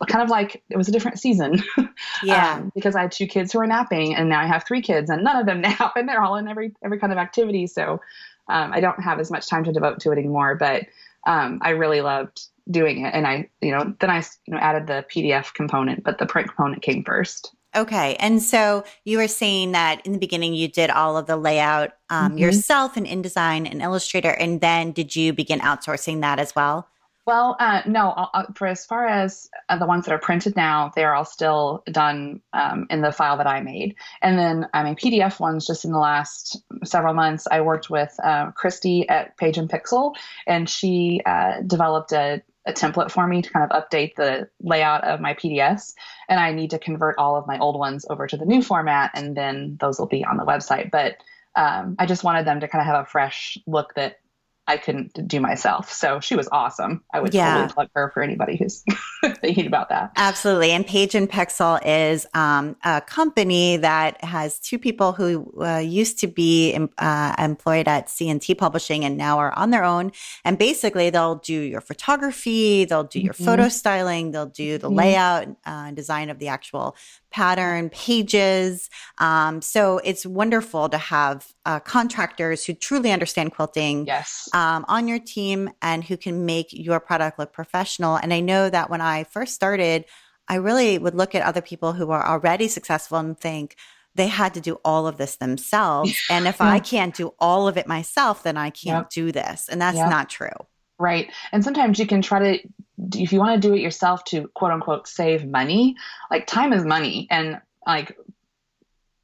[0.07, 1.63] kind of like it was a different season.
[2.23, 2.55] Yeah.
[2.55, 5.09] um, because I had two kids who were napping and now I have three kids
[5.09, 7.67] and none of them nap and they're all in every every kind of activity.
[7.67, 8.01] So
[8.47, 10.55] um, I don't have as much time to devote to it anymore.
[10.55, 10.85] But
[11.25, 13.13] um, I really loved doing it.
[13.13, 16.47] And I, you know, then I, you know, added the PDF component, but the print
[16.47, 17.55] component came first.
[17.75, 18.15] Okay.
[18.19, 21.91] And so you were saying that in the beginning you did all of the layout
[22.09, 22.37] um, mm-hmm.
[22.37, 24.31] yourself in InDesign and Illustrator.
[24.31, 26.87] And then did you begin outsourcing that as well?
[27.25, 28.11] Well, uh, no.
[28.11, 31.15] Uh, uh, for as far as uh, the ones that are printed now, they are
[31.15, 33.95] all still done um, in the file that I made.
[34.21, 35.65] And then I mean PDF ones.
[35.65, 40.13] Just in the last several months, I worked with uh, Kristy at Page and Pixel,
[40.45, 45.03] and she uh, developed a a template for me to kind of update the layout
[45.03, 45.93] of my PDFs.
[46.27, 49.11] And I need to convert all of my old ones over to the new format,
[49.13, 50.91] and then those will be on the website.
[50.91, 51.17] But
[51.55, 54.19] um, I just wanted them to kind of have a fresh look that
[54.67, 55.91] I couldn't do myself.
[55.91, 57.03] So she was awesome.
[57.13, 57.53] I would yeah.
[57.53, 58.83] totally plug her for anybody who's
[59.41, 60.11] thinking about that.
[60.15, 60.71] Absolutely.
[60.71, 66.19] And Page and Pixel is um, a company that has two people who uh, used
[66.19, 70.11] to be uh, employed at C&T Publishing and now are on their own.
[70.43, 73.45] And basically, they'll do your photography, they'll do your mm-hmm.
[73.45, 74.97] photo styling, they'll do the mm-hmm.
[74.97, 76.95] layout uh, design of the actual
[77.35, 78.89] pattern pages.
[79.17, 84.47] Um, so it's wonderful to have uh, contractors who truly understand quilting yes.
[84.53, 88.15] um, on your team and who can make your product look professional.
[88.15, 90.05] And I know that when I first started,
[90.47, 93.75] I really would look at other people who are already successful and think,
[94.17, 96.17] they had to do all of this themselves.
[96.29, 96.61] And if.
[96.61, 99.09] I can't do all of it myself, then I can't yep.
[99.09, 99.67] do this.
[99.67, 100.09] And that's yep.
[100.09, 100.55] not true.
[100.97, 101.29] Right.
[101.51, 102.69] And sometimes you can try to
[103.13, 105.95] if you want to do it yourself to quote unquote save money,
[106.31, 108.17] like time is money and like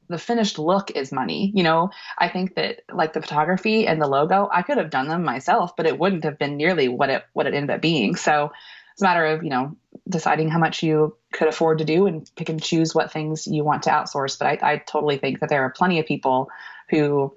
[0.08, 1.52] the finished look is money.
[1.54, 5.08] You know, I think that like the photography and the logo, I could have done
[5.08, 8.14] them myself, but it wouldn't have been nearly what it what it ended up being.
[8.16, 8.52] So
[8.92, 9.76] it's a matter of, you know,
[10.08, 13.64] deciding how much you could afford to do and pick and choose what things you
[13.64, 14.38] want to outsource.
[14.38, 16.50] But I, I totally think that there are plenty of people
[16.90, 17.34] who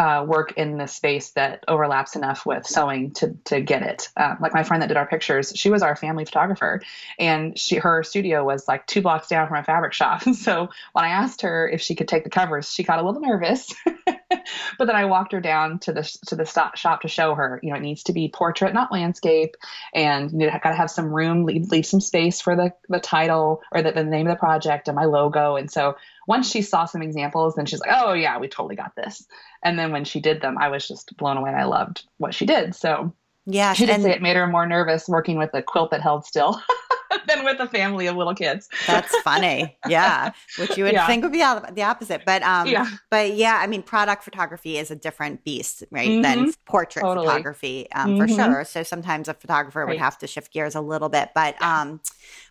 [0.00, 4.08] uh, work in the space that overlaps enough with sewing to to get it.
[4.16, 6.80] Uh, like my friend that did our pictures, she was our family photographer,
[7.18, 10.22] and she her studio was like two blocks down from a fabric shop.
[10.40, 13.20] So when I asked her if she could take the covers, she got a little
[13.20, 13.74] nervous.
[14.06, 17.60] but then I walked her down to the to the shop to show her.
[17.62, 19.56] You know, it needs to be portrait, not landscape,
[19.92, 23.60] and you got to have some room, leave, leave some space for the the title
[23.70, 25.56] or the, the name of the project and my logo.
[25.56, 25.96] And so
[26.30, 29.26] once she saw some examples, then she's like, oh, yeah, we totally got this.
[29.64, 32.34] And then when she did them, I was just blown away and I loved what
[32.34, 32.72] she did.
[32.72, 33.12] So,
[33.46, 36.02] yeah, she did and- say it made her more nervous working with a quilt that
[36.02, 36.62] held still.
[37.26, 38.68] than with a family of little kids.
[38.86, 39.76] That's funny.
[39.88, 40.30] Yeah.
[40.56, 41.08] Which you would yeah.
[41.08, 41.38] think would be
[41.72, 42.22] the opposite.
[42.24, 42.88] But um yeah.
[43.10, 46.08] but yeah, I mean product photography is a different beast, right?
[46.08, 46.22] Mm-hmm.
[46.22, 47.26] Than portrait totally.
[47.26, 48.20] photography um, mm-hmm.
[48.20, 48.64] for sure.
[48.64, 49.88] So sometimes a photographer right.
[49.88, 51.30] would have to shift gears a little bit.
[51.34, 52.00] But um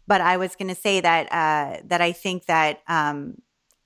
[0.06, 3.38] but I was gonna say that uh that I think that um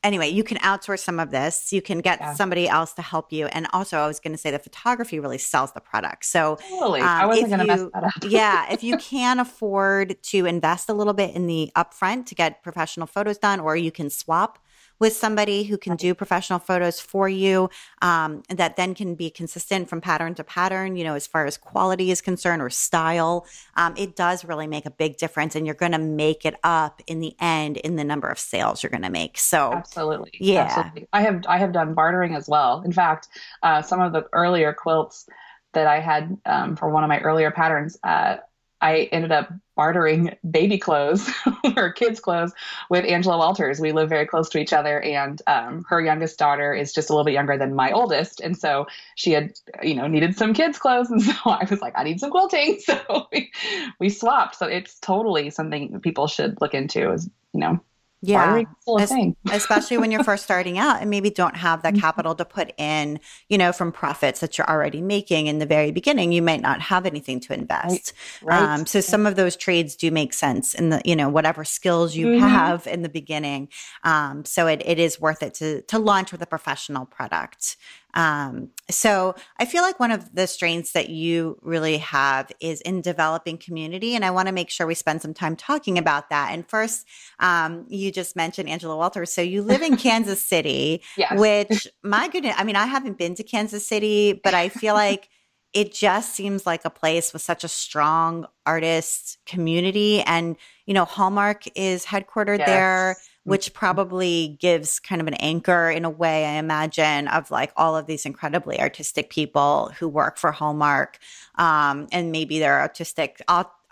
[0.04, 1.72] anyway, you can outsource some of this.
[1.72, 2.34] You can get yeah.
[2.34, 3.48] somebody else to help you.
[3.48, 6.26] And also, I was going to say the photography really sells the product.
[6.26, 7.02] So, totally.
[7.02, 8.14] Um, I wasn't going to mess that up.
[8.28, 8.72] yeah.
[8.72, 13.08] If you can afford to invest a little bit in the upfront to get professional
[13.08, 14.60] photos done, or you can swap
[15.00, 17.70] with somebody who can do professional photos for you
[18.02, 21.58] um, that then can be consistent from pattern to pattern, you know, as far as
[21.58, 25.56] quality is concerned or style, um, it does really make a big difference.
[25.56, 28.84] And you're going to make it up in the end in the number of sales
[28.84, 29.38] you're going to make.
[29.38, 30.32] So, absolutely.
[30.40, 30.64] Yeah.
[30.64, 31.08] Absolutely.
[31.14, 32.82] I have, I have done bartering as well.
[32.84, 33.28] In fact,
[33.62, 35.28] uh, some of the earlier quilts
[35.74, 38.38] that I had um, for one of my earlier patterns, uh,
[38.84, 41.32] I ended up bartering baby clothes
[41.78, 42.52] or kids' clothes
[42.90, 43.80] with Angela Walters.
[43.80, 47.14] We live very close to each other, and um, her youngest daughter is just a
[47.14, 50.78] little bit younger than my oldest, and so she had, you know, needed some kids'
[50.78, 53.52] clothes, and so I was like, I need some quilting, so we,
[54.00, 54.56] we swapped.
[54.56, 57.80] So it's totally something people should look into, is you know,
[58.24, 58.64] yeah.
[59.52, 62.02] especially when you're first starting out and maybe don't have that mm-hmm.
[62.02, 65.92] capital to put in, you know, from profits that you're already making in the very
[65.92, 68.14] beginning, you might not have anything to invest.
[68.42, 68.60] Right.
[68.60, 68.80] Right.
[68.80, 72.16] Um, so some of those trades do make sense in the, you know, whatever skills
[72.16, 72.48] you mm-hmm.
[72.48, 73.70] have in the beginning.
[74.04, 77.78] Um, so it, it is worth it to, to launch with a professional product.
[78.14, 83.02] Um, so I feel like one of the strengths that you really have is in
[83.02, 84.16] developing community.
[84.16, 86.52] And I want to make sure we spend some time talking about that.
[86.52, 87.08] And first,
[87.40, 89.34] um, you just mentioned Angela Walters.
[89.34, 91.40] So you live in Kansas City, yes.
[91.40, 95.30] which my goodness, I mean, I haven't been to Kansas City, but I feel like
[95.74, 100.22] it just seems like a place with such a strong artist community.
[100.22, 102.68] And, you know, Hallmark is headquartered yes.
[102.68, 107.72] there which probably gives kind of an anchor in a way, I imagine, of like
[107.76, 111.20] all of these incredibly artistic people who work for Hallmark.
[111.56, 113.42] Um, and maybe they're artistic,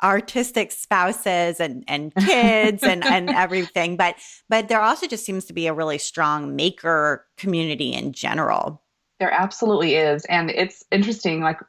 [0.01, 3.97] artistic spouses and, and kids and, and everything.
[3.97, 4.15] But,
[4.47, 8.81] but there also just seems to be a really strong maker community in general.
[9.19, 10.25] There absolutely is.
[10.25, 11.41] And it's interesting.
[11.41, 11.59] Like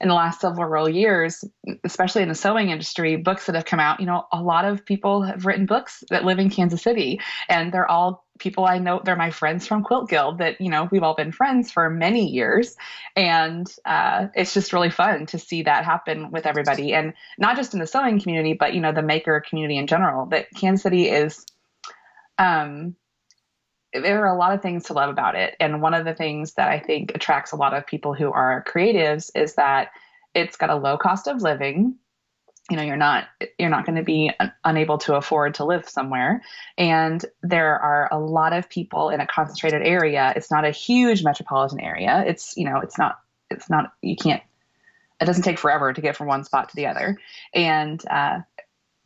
[0.00, 1.44] in the last several years,
[1.84, 4.84] especially in the sewing industry, books that have come out, you know, a lot of
[4.84, 9.00] people have written books that live in Kansas City, and they're all people I know.
[9.04, 12.26] They're my friends from Quilt Guild that, you know, we've all been friends for many
[12.28, 12.76] years.
[13.14, 16.92] And uh, it's just really fun to see that happen with everybody.
[16.92, 20.26] And not just in the sewing community, but, you know, the maker community in general,
[20.26, 21.46] that Kansas City is.
[22.38, 22.96] Um,
[23.92, 25.54] there are a lot of things to love about it.
[25.60, 28.64] And one of the things that I think attracts a lot of people who are
[28.66, 29.90] creatives is that
[30.34, 31.96] it's got a low cost of living.
[32.70, 33.26] You know, you're not
[33.58, 34.30] you're not going to be
[34.64, 36.42] unable to afford to live somewhere,
[36.78, 40.32] and there are a lot of people in a concentrated area.
[40.36, 42.24] It's not a huge metropolitan area.
[42.26, 43.18] It's you know, it's not
[43.50, 44.42] it's not you can't.
[45.20, 47.18] It doesn't take forever to get from one spot to the other,
[47.52, 48.38] and uh,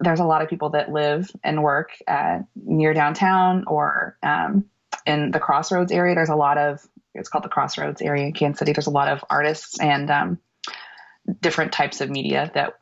[0.01, 4.67] there's a lot of people that live and work uh, near downtown or um,
[5.05, 8.59] in the Crossroads area, there's a lot of it's called the Crossroads area in Kansas
[8.59, 8.73] City.
[8.73, 10.39] There's a lot of artists and um,
[11.41, 12.79] different types of media that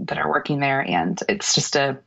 [0.00, 1.98] that are working there, and it's just a,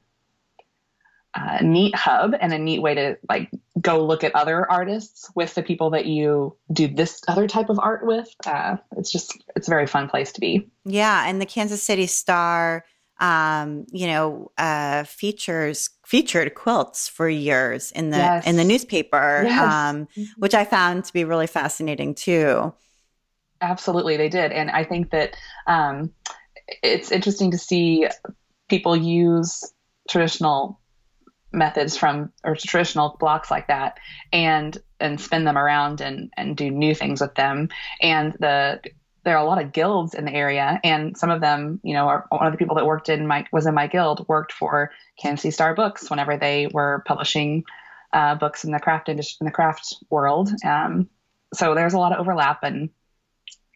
[1.36, 5.56] a, neat hub and a neat way to like go look at other artists with
[5.56, 8.34] the people that you do this other type of art with.
[8.46, 10.70] Uh, it's just it's a very fun place to be.
[10.86, 12.86] Yeah, and the Kansas City Star
[13.22, 18.48] um, you know, uh, features featured quilts for years in the yes.
[18.48, 19.62] in the newspaper, yes.
[19.62, 20.24] um, mm-hmm.
[20.40, 22.74] which I found to be really fascinating too.
[23.62, 26.12] Absolutely, they did, and I think that um,
[26.82, 28.08] it's interesting to see
[28.70, 29.72] people use
[30.10, 30.80] traditional
[31.54, 34.00] methods from or traditional blocks like that
[34.34, 37.68] and and spin them around and and do new things with them
[38.02, 38.80] and the
[39.24, 42.08] there are a lot of guilds in the area and some of them you know
[42.08, 44.92] are one of the people that worked in my was in my guild worked for
[45.20, 47.64] kansas star books whenever they were publishing
[48.14, 50.50] uh, books in the craft industry in the craft world.
[50.66, 51.10] Um,
[51.54, 52.90] so there's a lot of overlap and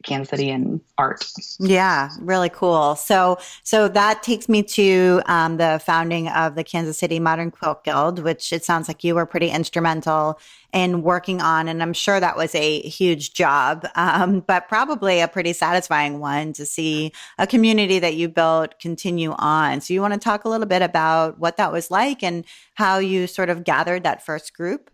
[0.05, 1.25] Kansas City and art.
[1.59, 2.95] Yeah, really cool.
[2.95, 7.83] So, so that takes me to um, the founding of the Kansas City Modern Quilt
[7.83, 10.39] Guild, which it sounds like you were pretty instrumental
[10.73, 15.27] in working on, and I'm sure that was a huge job, um, but probably a
[15.27, 19.81] pretty satisfying one to see a community that you built continue on.
[19.81, 22.45] So, you want to talk a little bit about what that was like and
[22.75, 24.91] how you sort of gathered that first group?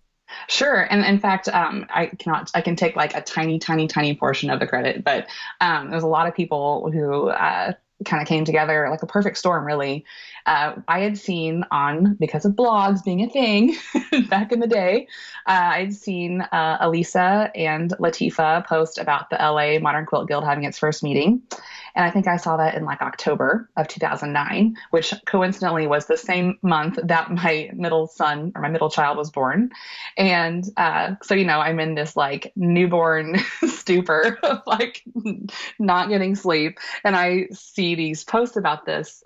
[0.48, 2.52] Sure, and in fact, um, I cannot.
[2.54, 5.28] I can take like a tiny, tiny, tiny portion of the credit, but
[5.60, 7.74] um, there's a lot of people who uh,
[8.06, 10.06] kind of came together like a perfect storm, really.
[10.46, 13.76] Uh, I had seen on because of blogs being a thing
[14.30, 15.08] back in the day.
[15.46, 20.64] Uh, I'd seen uh, Alissa and Latifah post about the LA Modern Quilt Guild having
[20.64, 21.42] its first meeting,
[21.96, 26.18] and I think I saw that in like October of 2009, which coincidentally was the
[26.18, 29.72] same month that my middle son or my middle child was born.
[30.18, 35.04] And uh, so, you know, I'm in this like newborn stupor of like
[35.80, 36.80] not getting sleep.
[37.04, 39.24] And I see these posts about this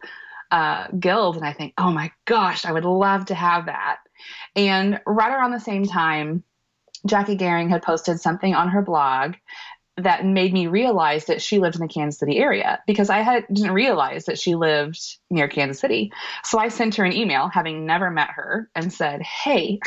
[0.52, 3.98] uh, guild and I think, oh my gosh, I would love to have that.
[4.56, 6.44] And right around the same time,
[7.08, 9.36] Jacquie Gering had posted something on her blog
[9.98, 13.46] that made me realize that she lived in the Kansas City area because I had
[13.52, 16.12] didn't realize that she lived near Kansas City.
[16.44, 19.80] So I sent her an email having never met her and said, "Hey,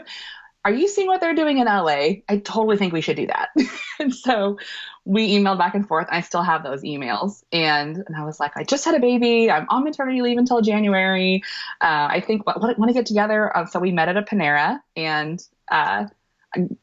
[0.64, 2.22] are you seeing what they're doing in LA?
[2.28, 3.50] I totally think we should do that."
[3.98, 4.58] and so
[5.04, 6.06] we emailed back and forth.
[6.10, 7.42] I still have those emails.
[7.52, 9.50] And, and I was like, I just had a baby.
[9.50, 11.42] I'm on maternity leave until January.
[11.80, 13.56] Uh, I think want to get together.
[13.56, 16.06] Um, so we met at a Panera and uh,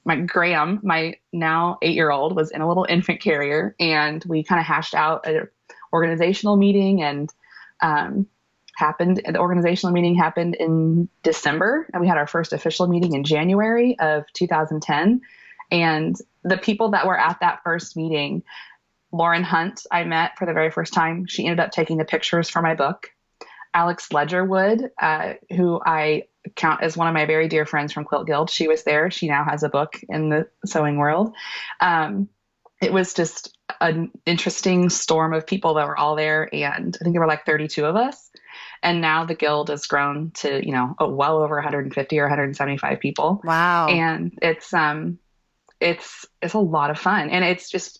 [0.05, 4.43] my Graham, my now eight year old, was in a little infant carrier, and we
[4.43, 5.47] kind of hashed out an
[5.93, 7.33] organizational meeting and
[7.81, 8.27] um,
[8.75, 9.21] happened.
[9.25, 13.97] The organizational meeting happened in December, and we had our first official meeting in January
[13.99, 15.21] of 2010.
[15.69, 18.43] And the people that were at that first meeting,
[19.11, 21.25] Lauren Hunt, I met for the very first time.
[21.25, 23.11] She ended up taking the pictures for my book.
[23.73, 26.23] Alex Ledgerwood, uh, who I
[26.55, 28.49] count as one of my very dear friends from Quilt Guild.
[28.49, 29.11] She was there.
[29.11, 31.33] She now has a book in the sewing world.
[31.81, 32.29] Um,
[32.81, 37.13] it was just an interesting storm of people that were all there, and I think
[37.13, 38.29] there were like 32 of us.
[38.83, 43.41] And now the guild has grown to you know well over 150 or 175 people.
[43.43, 43.87] Wow!
[43.87, 45.19] And it's um,
[45.79, 47.99] it's it's a lot of fun, and it's just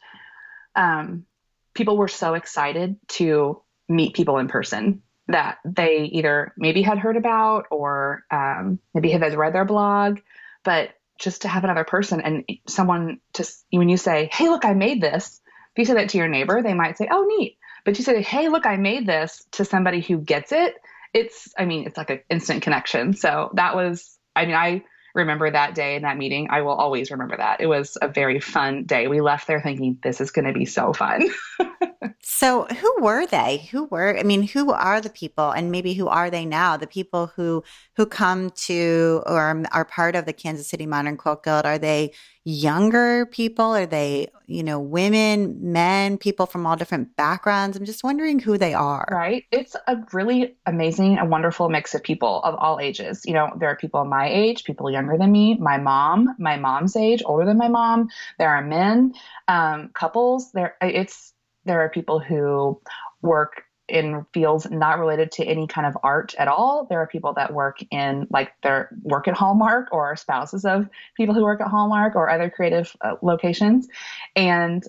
[0.76, 1.26] um,
[1.74, 7.18] people were so excited to meet people in person that they either maybe had heard
[7.18, 10.20] about or um, maybe had read their blog,
[10.64, 14.74] but just to have another person and someone to when you say, "Hey, look, I
[14.74, 15.42] made this."
[15.76, 18.22] If you say that to your neighbor, they might say, "Oh, neat." But you say,
[18.22, 20.76] "Hey, look, I made this" to somebody who gets it.
[21.14, 23.14] It's, I mean, it's like an instant connection.
[23.14, 24.84] So that was, I mean, I
[25.18, 26.48] remember that day in that meeting.
[26.50, 27.60] I will always remember that.
[27.60, 29.08] It was a very fun day.
[29.08, 31.30] We left there thinking this is going to be so fun.
[32.22, 33.68] so, who were they?
[33.72, 36.78] Who were I mean, who are the people and maybe who are they now?
[36.78, 37.64] The people who
[37.98, 42.14] who come to or are part of the Kansas City Modern Quilt Guild, are they
[42.48, 43.66] younger people?
[43.66, 47.76] Are they, you know, women, men, people from all different backgrounds?
[47.76, 49.08] I'm just wondering who they are.
[49.12, 49.44] Right.
[49.52, 53.24] It's a really amazing and wonderful mix of people of all ages.
[53.26, 56.96] You know, there are people my age, people younger than me, my mom, my mom's
[56.96, 58.08] age, older than my mom.
[58.40, 59.14] There are men,
[59.50, 60.52] um, couples.
[60.54, 61.34] There, it's
[61.66, 62.80] there are people who
[63.22, 66.86] work in fields not related to any kind of art at all.
[66.86, 71.34] There are people that work in like their work at Hallmark or spouses of people
[71.34, 73.88] who work at Hallmark or other creative uh, locations.
[74.36, 74.84] And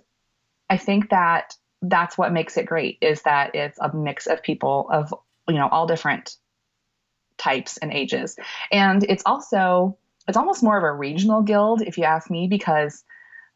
[0.68, 4.88] I think that that's what makes it great is that it's a mix of people
[4.90, 5.14] of
[5.48, 6.36] you know all different
[7.36, 8.36] types and ages.
[8.72, 9.96] And it's also
[10.26, 13.04] it's almost more of a regional guild if you ask me because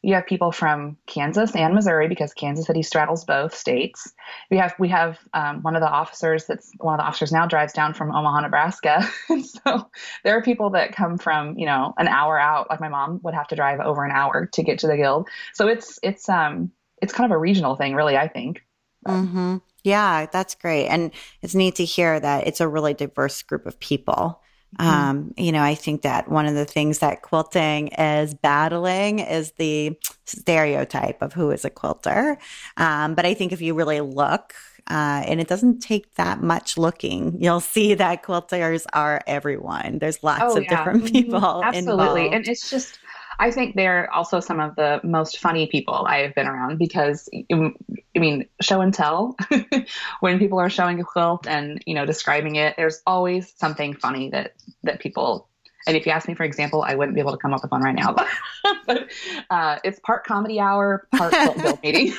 [0.03, 4.13] you have people from Kansas and Missouri because Kansas City straddles both states.
[4.51, 7.47] We have we have um, one of the officers that's one of the officers now
[7.47, 9.09] drives down from Omaha, Nebraska.
[9.43, 9.89] so
[10.25, 12.69] there are people that come from you know an hour out.
[12.69, 15.29] Like my mom would have to drive over an hour to get to the guild.
[15.53, 18.17] So it's it's um it's kind of a regional thing, really.
[18.17, 18.61] I think.
[19.07, 19.57] Mm-hmm.
[19.85, 23.79] Yeah, that's great, and it's neat to hear that it's a really diverse group of
[23.79, 24.42] people.
[24.79, 24.89] Mm-hmm.
[24.89, 29.51] Um, you know, I think that one of the things that quilting is battling is
[29.53, 32.37] the stereotype of who is a quilter.
[32.77, 34.53] Um, but I think if you really look
[34.89, 37.41] uh, and it doesn't take that much looking.
[37.41, 39.99] You'll see that quilters are everyone.
[39.99, 40.69] There's lots Oh, of yeah.
[40.69, 41.11] different Mhm.
[41.11, 42.27] people Absolutely.
[42.27, 42.33] involved.
[42.33, 42.99] And it's just,
[43.39, 47.29] I think they're also some of the most funny people I have been around because,
[47.51, 49.35] I mean, show and tell,
[50.19, 54.29] when people are showing a quilt and, you know, describing it, there's always something funny
[54.29, 54.53] that,
[54.83, 55.49] that people,
[55.87, 57.71] and if you ask me for example, I wouldn't be able to come up with
[57.71, 58.15] one right now,
[58.85, 59.09] but
[59.49, 62.13] uh, it's part comedy hour, part quilt build meeting.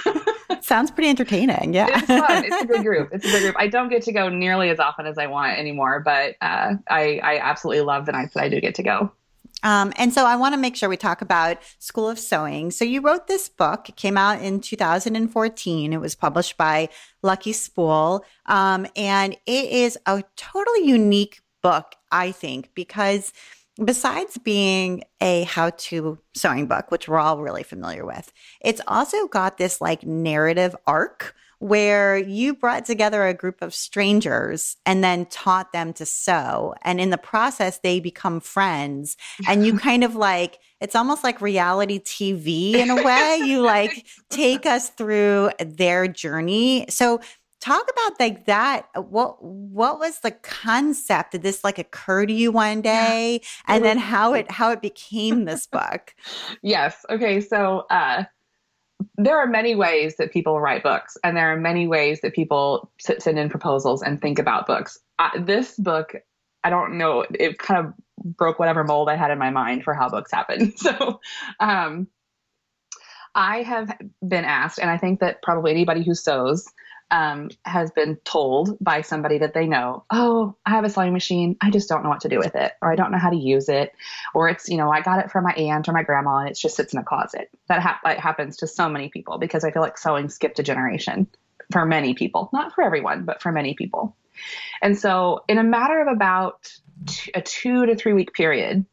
[0.60, 1.74] Sounds pretty entertaining.
[1.74, 1.86] Yeah.
[1.90, 2.44] it's fun.
[2.44, 3.10] It's a good group.
[3.12, 3.56] It's a good group.
[3.58, 7.20] I don't get to go nearly as often as I want anymore, but uh, I,
[7.22, 9.12] I absolutely love the nights that I do get to go.
[9.64, 12.70] Um, and so I want to make sure we talk about School of Sewing.
[12.70, 13.88] So you wrote this book.
[13.88, 15.92] It came out in 2014.
[15.92, 16.90] It was published by
[17.22, 18.24] Lucky Spool.
[18.46, 23.32] Um, and it is a totally unique book, I think, because
[23.82, 29.26] besides being a how to sewing book, which we're all really familiar with, it's also
[29.26, 35.26] got this like narrative arc where you brought together a group of strangers and then
[35.26, 36.74] taught them to sew.
[36.82, 39.16] And in the process, they become friends.
[39.48, 43.38] And you kind of like, it's almost like reality TV in a way.
[43.42, 46.86] You like take us through their journey.
[46.88, 47.20] So,
[47.60, 52.52] talk about like that what what was the concept did this like occur to you
[52.52, 56.14] one day and then how it how it became this book
[56.62, 57.04] Yes.
[57.10, 57.40] Okay.
[57.40, 58.24] So uh,
[59.16, 62.90] there are many ways that people write books, and there are many ways that people
[62.98, 64.98] send in proposals and think about books.
[65.18, 66.14] Uh, this book,
[66.62, 69.94] I don't know, it kind of broke whatever mold I had in my mind for
[69.94, 70.72] how books happen.
[70.76, 71.20] So,
[71.60, 72.08] um,
[73.34, 76.66] I have been asked, and I think that probably anybody who sews
[77.10, 81.56] um, has been told by somebody that they know, oh, I have a sewing machine.
[81.60, 83.36] I just don't know what to do with it, or I don't know how to
[83.36, 83.92] use it,
[84.34, 86.58] or it's, you know, I got it from my aunt or my grandma and it
[86.58, 87.50] just sits in a closet.
[87.68, 91.28] That ha- happens to so many people because I feel like sewing skipped a generation
[91.72, 94.16] for many people, not for everyone, but for many people.
[94.82, 96.68] And so, in a matter of about
[97.06, 98.84] t- a two to three week period,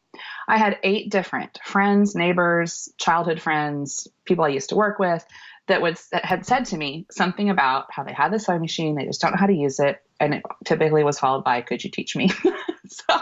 [0.47, 5.25] I had eight different friends, neighbors, childhood friends, people I used to work with
[5.71, 8.95] that would that had said to me something about how they had the sewing machine,
[8.95, 11.83] they just don't know how to use it, and it typically was followed by, "Could
[11.83, 12.29] you teach me?"
[12.87, 13.19] so,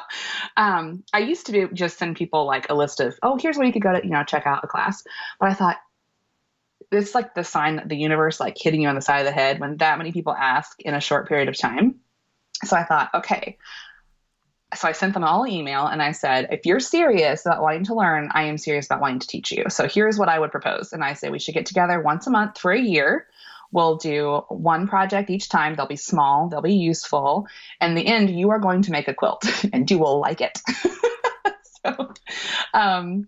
[0.57, 3.67] um, I used to do just send people like a list of, "Oh, here's where
[3.67, 5.03] you could go to, you know, check out a class,"
[5.39, 5.77] but I thought
[6.91, 9.31] it's like the sign that the universe like hitting you on the side of the
[9.31, 11.99] head when that many people ask in a short period of time.
[12.63, 13.57] So I thought, okay.
[14.75, 17.85] So I sent them all an email and I said, if you're serious about wanting
[17.85, 19.65] to learn, I am serious about wanting to teach you.
[19.69, 20.93] So here's what I would propose.
[20.93, 23.25] And I say we should get together once a month for a year.
[23.71, 25.75] We'll do one project each time.
[25.75, 27.47] They'll be small, they'll be useful.
[27.81, 29.43] And the end, you are going to make a quilt
[29.73, 30.59] and you will like it.
[31.85, 32.13] so
[32.73, 33.25] um,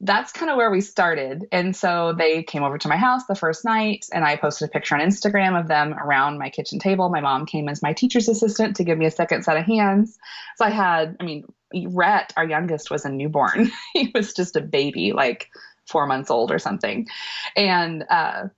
[0.00, 1.46] that's kind of where we started.
[1.50, 4.70] And so they came over to my house the first night, and I posted a
[4.70, 7.08] picture on Instagram of them around my kitchen table.
[7.08, 10.16] My mom came as my teacher's assistant to give me a second set of hands.
[10.56, 11.44] So I had, I mean,
[11.88, 13.72] Rhett, our youngest, was a newborn.
[13.92, 15.48] he was just a baby, like
[15.88, 17.08] four months old or something.
[17.56, 18.48] And uh,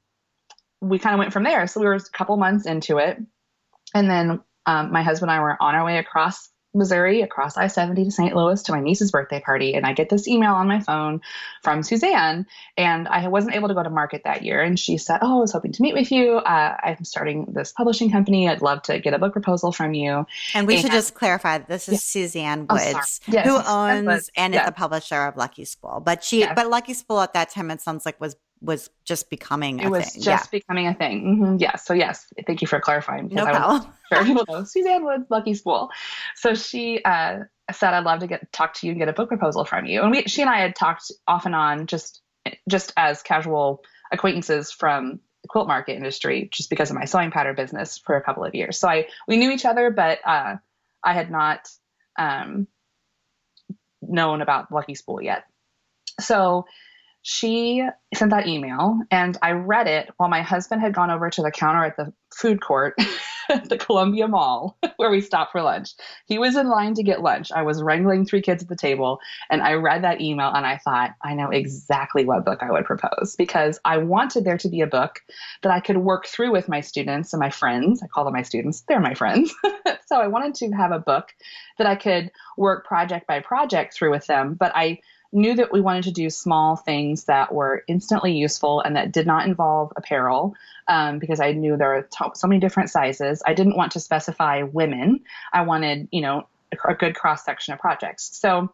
[0.83, 1.67] we kind of went from there.
[1.67, 3.19] So we were a couple months into it.
[3.95, 7.67] And then um, my husband and I were on our way across Missouri, across I
[7.67, 8.35] 70 to St.
[8.35, 9.75] Louis to my niece's birthday party.
[9.75, 11.21] And I get this email on my phone
[11.63, 12.47] from Suzanne.
[12.77, 14.63] And I wasn't able to go to market that year.
[14.63, 16.37] And she said, Oh, I was hoping to meet with you.
[16.37, 18.49] Uh, I'm starting this publishing company.
[18.49, 20.27] I'd love to get a book proposal from you.
[20.55, 22.75] and we should just clarify that this is Suzanne Oh.
[22.75, 26.01] Woods, Yes, who owns and is the publisher of Lucky Spool.
[26.05, 26.53] But she, Yes.
[26.55, 29.91] but Lucky Spool at that time, it sounds like was was just becoming a It
[29.91, 30.23] was thing.
[30.23, 31.37] just becoming a thing.
[31.37, 31.85] hmm Yes.
[31.87, 33.31] So, yes, thank you for clarifying.
[33.31, 33.93] yeah, no I problem.
[34.13, 35.91] sure people know Suzanne Woods, Lucky Spool.
[36.37, 37.41] So she uh,
[37.73, 40.03] said, "I'd love to get talk to you and get a book proposal from you."
[40.03, 42.21] And we, she and I had talked off and on, just
[42.69, 43.83] just as casual
[44.13, 48.23] acquaintances from the quilt market industry, just because of my sewing pattern business for a
[48.23, 48.79] couple of years.
[48.79, 50.57] So I we knew each other, but uh,
[51.03, 51.69] I had not
[52.19, 52.67] um,
[54.03, 55.45] known about Lucky Spool yet.
[56.21, 56.67] So
[57.23, 61.43] she sent that email and I read it while my husband had gone over to
[61.43, 62.95] the counter at the food court
[63.51, 65.91] at the Columbia Mall where we stopped for lunch.
[66.27, 67.53] He was in line to get lunch.
[67.53, 69.19] I was wrangling three kids at the table
[69.51, 72.87] and I read that email and I thought, I know exactly what book I would
[72.87, 75.21] propose because I wanted there to be a book
[75.63, 78.03] that I could work through with my students and my friends.
[78.03, 79.55] I call them my students, they're my friends.
[80.07, 81.35] so I wanted to have a book
[81.77, 85.01] that I could work project by project through with them, but I
[85.33, 89.27] knew that we wanted to do small things that were instantly useful and that did
[89.27, 90.55] not involve apparel
[90.89, 93.43] um, because I knew there are to- so many different sizes.
[93.47, 95.21] I didn't want to specify women.
[95.53, 98.37] I wanted, you know, a, a good cross section of projects.
[98.39, 98.73] So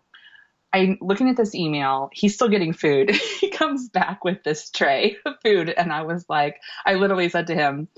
[0.72, 2.10] I'm looking at this email.
[2.12, 3.10] He's still getting food.
[3.40, 5.68] he comes back with this tray of food.
[5.70, 7.88] And I was like, I literally said to him,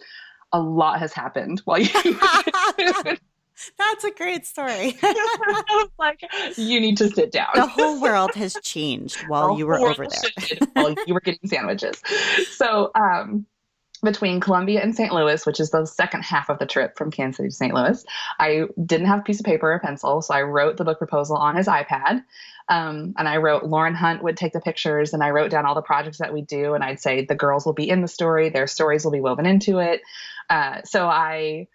[0.52, 1.90] a lot has happened while you
[3.76, 4.96] That's a great story.
[5.98, 6.22] like,
[6.56, 7.48] you need to sit down.
[7.54, 10.59] The whole world has changed while The you were over there.
[10.74, 12.00] while you were getting sandwiches.
[12.50, 13.46] So, um,
[14.02, 15.12] between Columbia and St.
[15.12, 17.74] Louis, which is the second half of the trip from Kansas City to St.
[17.74, 18.04] Louis,
[18.38, 21.36] I didn't have a piece of paper or pencil, so I wrote the book proposal
[21.36, 22.22] on his iPad.
[22.68, 25.74] Um, and I wrote Lauren Hunt would take the pictures, and I wrote down all
[25.74, 28.50] the projects that we do, and I'd say the girls will be in the story,
[28.50, 30.02] their stories will be woven into it.
[30.48, 31.66] Uh, so I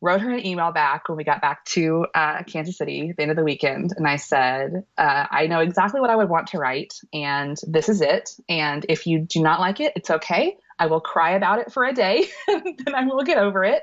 [0.00, 3.22] wrote her an email back when we got back to uh, Kansas City at the
[3.22, 3.92] end of the weekend.
[3.96, 7.88] And I said, uh, I know exactly what I would want to write, and this
[7.88, 8.30] is it.
[8.48, 10.56] And if you do not like it, it's okay.
[10.78, 13.82] I will cry about it for a day, then I will get over it.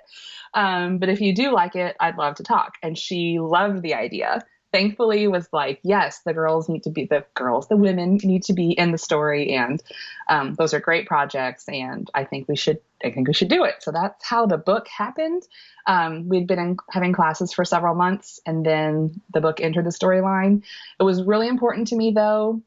[0.53, 2.73] Um, but if you do like it, I'd love to talk.
[2.83, 4.45] And she loved the idea.
[4.73, 8.53] Thankfully, was like, yes, the girls need to be the girls, the women need to
[8.53, 9.81] be in the story, and
[10.27, 11.69] um, those are great projects.
[11.69, 13.75] And I think we should, I think we should do it.
[13.81, 15.43] So that's how the book happened.
[15.85, 19.91] Um, we'd been in, having classes for several months, and then the book entered the
[19.91, 20.63] storyline.
[20.99, 22.61] It was really important to me, though,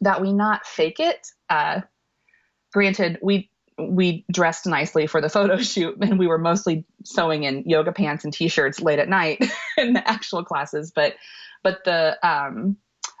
[0.00, 1.26] that we not fake it.
[1.50, 1.80] Uh,
[2.72, 3.50] granted, we
[3.90, 8.24] we dressed nicely for the photo shoot, and we were mostly sewing in yoga pants
[8.24, 9.44] and t-shirts late at night
[9.76, 10.92] in the actual classes.
[10.94, 11.14] But
[11.62, 12.76] but the um,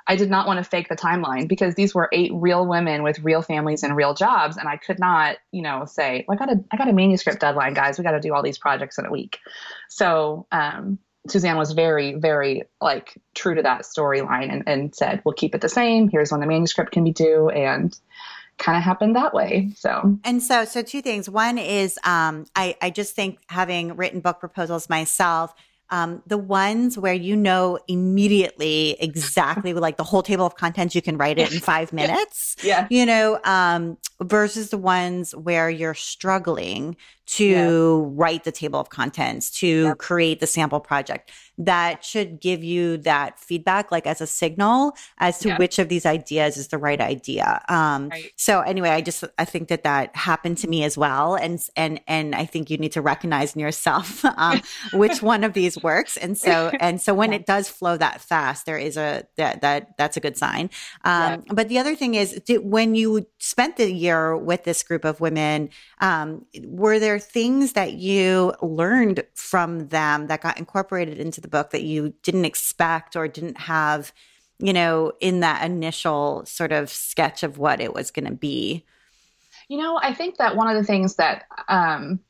[0.06, 3.20] I did not want to fake the timeline because these were eight real women with
[3.20, 6.54] real families and real jobs, and I could not, you know, say, well, I got
[6.54, 7.98] a I got a manuscript deadline, guys.
[7.98, 9.38] We got to do all these projects in a week.
[9.88, 10.98] So um,
[11.28, 15.60] Suzanne was very, very like true to that storyline and, and said, we'll keep it
[15.60, 16.08] the same.
[16.08, 17.96] Here's when the manuscript can be due, and
[18.62, 19.70] kind of happened that way.
[19.76, 21.28] So And so, so two things.
[21.28, 25.52] One is, um, I, I just think having written book proposals myself,
[25.90, 31.02] um, the ones where you know immediately exactly like the whole table of contents, you
[31.02, 32.56] can write it in five minutes.
[32.62, 38.08] yeah, You know, um, versus the ones where you're struggling to Yeah.
[38.14, 39.98] write the table of contents, to Yep.
[39.98, 41.30] create the sample project.
[41.58, 45.56] That should give you that feedback, like as a signal as to Yeah.
[45.58, 47.62] which of these ideas is the right idea.
[47.68, 48.30] Um, Right.
[48.36, 52.00] so anyway, I just I think that that happened to me as well, and and
[52.08, 54.60] and I think you need to recognize in yourself um,
[54.92, 57.36] which one of these works, and so and so when Yeah.
[57.38, 60.70] it does flow that fast, there is a that that that's a good sign.
[61.04, 65.04] Um, But the other thing is, did, when you spent the year with this group
[65.04, 65.68] of women,
[66.00, 71.70] um, were there things that you learned from them that got incorporated into the book
[71.70, 74.12] that you didn't expect or didn't have?
[74.62, 78.84] you know, in that initial sort of sketch of what it was going to be.
[79.68, 82.20] You know, I think that one of the things that um,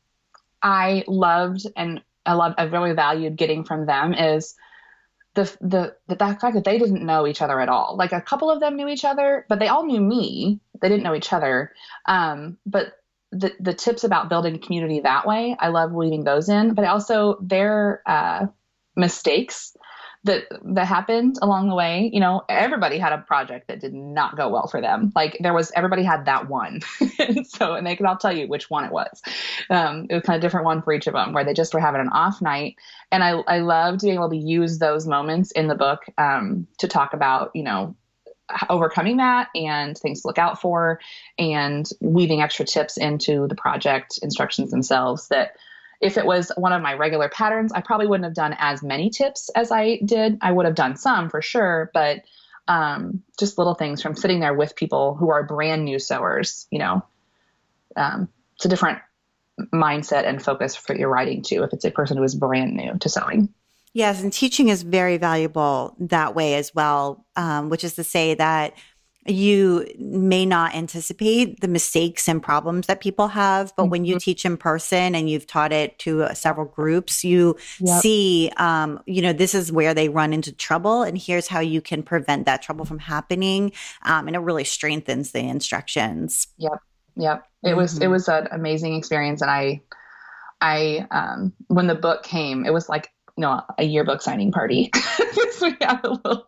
[0.63, 4.55] I loved and I loved, I really valued getting from them is
[5.35, 7.95] the, the the fact that they didn't know each other at all.
[7.97, 10.59] Like a couple of them knew each other, but they all knew me.
[10.81, 11.71] They didn't know each other.
[12.07, 12.93] Um, but
[13.33, 16.73] the the tips about building community that way, I love weaving those in.
[16.73, 18.47] But also their uh,
[18.95, 19.75] mistakes
[20.25, 22.09] that that happened along the way.
[22.13, 25.11] You know everybody had a project that did not go well for them.
[25.15, 26.81] Like there was everybody had that one.
[27.19, 29.21] And so and they could all tell you which one it was.
[29.69, 31.79] Um, it was kind of different one for each of them where they just were
[31.79, 32.75] having an off night.
[33.11, 36.87] And i i loved being able to use those moments in the book um, to
[36.87, 37.95] talk about you know
[38.69, 40.99] overcoming that and things to look out for
[41.37, 45.55] and weaving extra tips into the project instructions themselves that
[46.01, 49.09] if it was one of my regular patterns, I probably wouldn't have done as many
[49.09, 50.37] tips as I did.
[50.41, 52.23] I would have done some for sure, but
[52.67, 56.79] um, just little things from sitting there with people who are brand new sewers, you
[56.79, 57.05] know,
[57.95, 58.99] um, it's a different
[59.73, 61.63] mindset and focus for your writing too.
[61.63, 63.53] If it's a person who is brand new to sewing.
[63.93, 68.33] Yes, and teaching is very valuable that way as well, um, which is to say
[68.33, 68.73] that
[69.25, 74.43] you may not anticipate the mistakes and problems that people have, but when you teach
[74.43, 78.01] in person and you've taught it to uh, several groups, you Yep.
[78.01, 81.79] see, um, you know, this is where they run into trouble, and here's how you
[81.79, 83.71] can prevent that trouble from happening,
[84.01, 86.47] um, and it really strengthens the instructions.
[86.57, 86.79] Yep.
[87.15, 88.11] Yep it was it Mhm.
[88.11, 89.81] was an amazing experience, and I,
[90.59, 94.91] I um, when the book came, it was like know a yearbook signing party.
[95.61, 96.47] we had a little,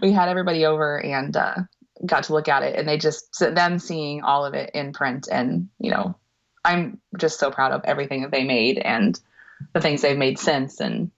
[0.00, 1.56] we had everybody over and uh,
[2.04, 5.28] got to look at it, and they just them seeing all of it in print,
[5.30, 6.16] and you know,
[6.64, 9.18] I'm just so proud of everything that they made and
[9.72, 11.10] the things they've made since, and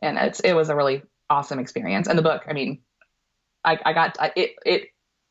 [0.00, 2.08] and it's it was a really awesome experience.
[2.08, 2.80] And the book, I mean,
[3.64, 4.88] I, I got I, it it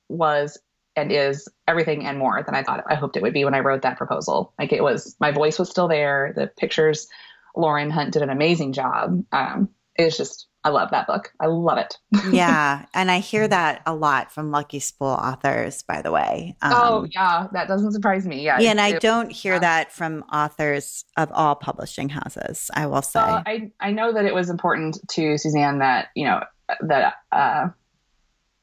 [0.08, 0.58] was
[0.96, 3.60] and is everything and more than I thought I hoped it would be when I
[3.60, 4.54] wrote that proposal.
[4.60, 6.34] Like it was, my voice was still there.
[6.36, 7.08] The pictures,
[7.56, 9.24] Lauren Hunt did an amazing job.
[9.32, 11.34] Um, it was just, I love that book.
[11.40, 11.98] I love it.
[12.32, 12.86] yeah.
[12.94, 16.56] And I hear that a lot from Lucky Spool authors, by the way.
[16.62, 17.48] Um, oh, yeah.
[17.52, 18.44] That doesn't surprise me.
[18.44, 18.60] Yeah.
[18.60, 18.72] Yeah.
[18.72, 19.60] And I don't hear yeah.
[19.60, 23.20] that from authors of all publishing houses, I will say.
[23.20, 26.44] Well, I, I know that it was important to Suzanne that, you know,
[26.82, 27.70] that, uh,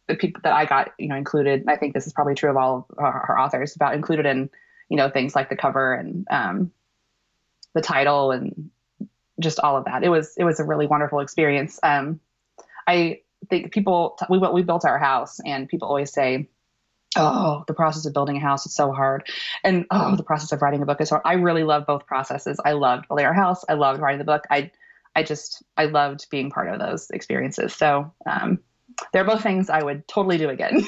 [0.08, 2.56] the people that I got, you know, included, I think this is probably true of
[2.56, 4.48] all of her, her authors, about included in,
[4.88, 6.70] you know, things like the cover and um,
[7.74, 8.70] the title and
[9.40, 10.02] just all of that.
[10.04, 11.78] It was it was a really wonderful experience.
[11.82, 12.20] Um,
[12.86, 13.20] I
[13.50, 16.48] think people we we built our house, and people always say,
[17.16, 19.28] "Oh, the process of building a house is so hard,"
[19.64, 22.58] and "Oh, the process of writing a book is hard." I really love both processes.
[22.64, 23.64] I loved building our house.
[23.68, 24.44] I loved writing the book.
[24.50, 24.70] I
[25.14, 27.74] I just I loved being part of those experiences.
[27.74, 28.60] So um,
[29.12, 30.86] they're both things I would totally do again.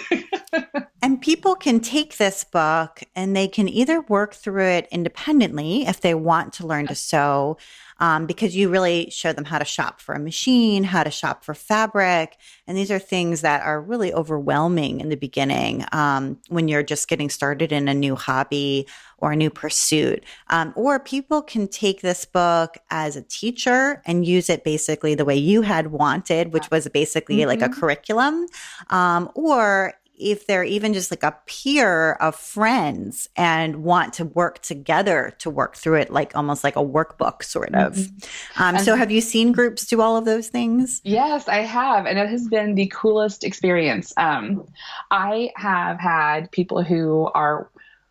[1.02, 6.00] and people can take this book and they can either work through it independently if
[6.00, 7.56] they want to learn to sew
[8.00, 11.44] um, because you really show them how to shop for a machine, how to shop
[11.44, 12.36] for fabric.
[12.66, 17.08] And these are things that are really overwhelming in the beginning um, when you're just
[17.08, 18.86] getting started in a new hobby
[19.18, 20.24] or a new pursuit.
[20.48, 25.24] Um, or people can take this book as a teacher and use it basically the
[25.24, 27.48] way you had wanted, which was basically mm-hmm.
[27.48, 27.80] like a mm-hmm.
[27.80, 28.46] curriculum.
[28.90, 34.60] Um, or if they're even just like a peer of friends and want to work
[34.60, 37.94] together to work through it, like almost like a workbook sort of.
[37.94, 38.62] Mm-hmm.
[38.62, 41.00] Um, so, have you seen groups do all of those things?
[41.04, 42.06] Yes, I have.
[42.06, 44.12] And it has been the coolest experience.
[44.16, 44.66] Um,
[45.10, 47.70] I have had people who are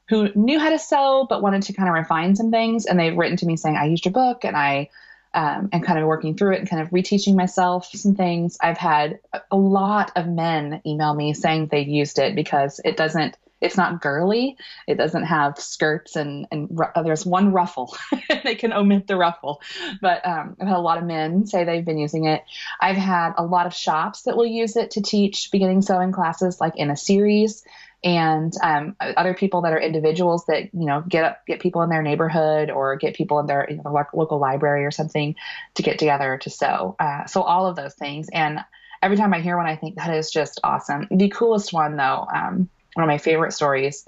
[0.09, 3.17] who knew how to sew but wanted to kind of refine some things and they've
[3.17, 4.89] written to me saying i used your book and i
[5.37, 8.57] um, and kind of working through it and kind of reteaching myself some things.
[8.59, 9.19] I've had
[9.51, 14.01] a lot of men email me saying they used it because it doesn't, it's not
[14.01, 14.57] girly.
[14.87, 17.95] It doesn't have skirts and, and uh, there's one ruffle.
[18.43, 19.61] they can omit the ruffle.
[20.01, 22.43] But um, I've had a lot of men say they've been using it.
[22.81, 26.59] I've had a lot of shops that will use it to teach beginning sewing classes,
[26.59, 27.63] like in a series
[28.03, 31.89] and um, other people that are individuals that you know get up, get people in
[31.89, 35.35] their neighborhood or get people in their you know, local library or something
[35.75, 36.95] to get together to sew.
[36.99, 38.59] Uh, so all of those things, and
[39.01, 41.07] every time I hear one, I think that is just awesome.
[41.09, 44.07] The coolest one, though, um, one of my favorite stories,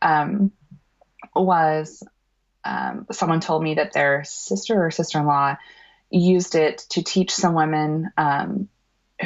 [0.00, 0.52] um,
[1.34, 2.02] was
[2.64, 5.56] um, someone told me that their sister or sister-in-law
[6.10, 8.68] used it to teach some women um,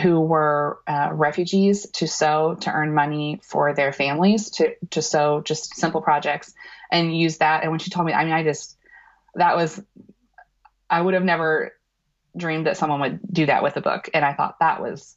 [0.01, 5.43] who were uh, refugees to sew to earn money for their families to to sew
[5.43, 6.55] just simple projects
[6.91, 7.63] and use that.
[7.63, 8.77] And when she told me, I mean, I just
[9.35, 9.83] that was
[10.89, 11.73] I would have never
[12.37, 15.17] dreamed that someone would do that with a book, and I thought that was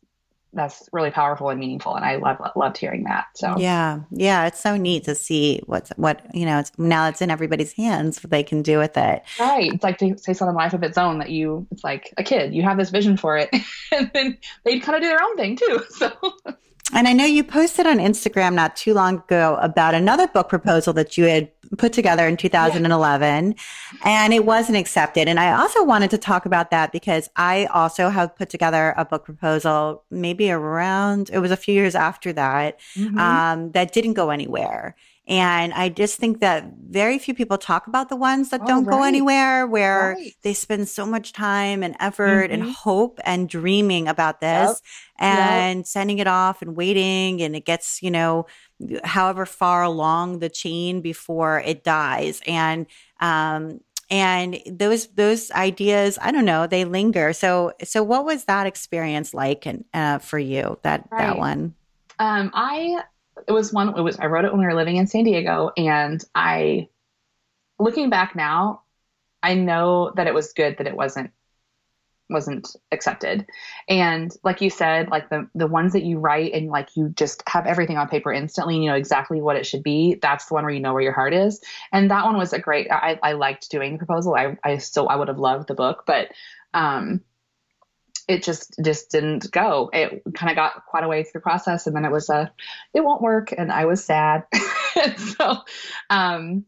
[0.55, 3.55] that's really powerful and meaningful and i love, loved hearing that so.
[3.57, 7.29] Yeah yeah it's so neat to see what's what you know it's now it's in
[7.29, 9.23] everybody's hands what they can do with it.
[9.39, 12.23] Right it's like to say something life of its own that you it's like a
[12.23, 13.49] kid you have this vision for it
[13.91, 16.11] and then they kind of do their own thing too so.
[16.93, 20.93] And I know you posted on Instagram not too long ago about another book proposal
[20.93, 23.99] that you had put together in 2011 yeah.
[24.03, 25.27] and it wasn't accepted.
[25.27, 29.05] And I also wanted to talk about that because I also have put together a
[29.05, 33.17] book proposal maybe around, it was a few years after that, mm-hmm.
[33.17, 34.95] um, that didn't go anywhere.
[35.27, 38.85] And I just think that very few people talk about the ones that oh, don't
[38.85, 38.95] right.
[38.95, 40.35] go anywhere, where right.
[40.43, 42.61] they spend so much time and effort mm-hmm.
[42.61, 44.79] and hope and dreaming about this yep.
[45.17, 45.87] and yep.
[45.87, 47.41] sending it off and waiting.
[47.41, 48.45] And it gets, you know,
[49.03, 52.41] however far along the chain before it dies.
[52.47, 52.85] And,
[53.19, 58.67] um, and those those ideas i don't know they linger so so what was that
[58.67, 61.25] experience like and uh, for you that right.
[61.25, 61.73] that one
[62.19, 63.01] um i
[63.47, 65.71] it was one it was I wrote it when we were living in San Diego
[65.77, 66.89] and I
[67.79, 68.83] looking back now,
[69.43, 71.31] I know that it was good that it wasn't
[72.29, 73.45] wasn't accepted.
[73.87, 77.43] And like you said, like the the ones that you write and like you just
[77.47, 80.63] have everything on paper instantly you know exactly what it should be, that's the one
[80.63, 81.61] where you know where your heart is.
[81.91, 84.35] And that one was a great I, I liked doing the proposal.
[84.35, 86.29] I I still I would have loved the book, but
[86.73, 87.21] um
[88.27, 89.89] it just just didn't go.
[89.93, 92.51] It kind of got quite a way through the process, and then it was a,
[92.93, 94.45] it won't work, and I was sad.
[95.37, 95.57] so,
[96.09, 96.65] um,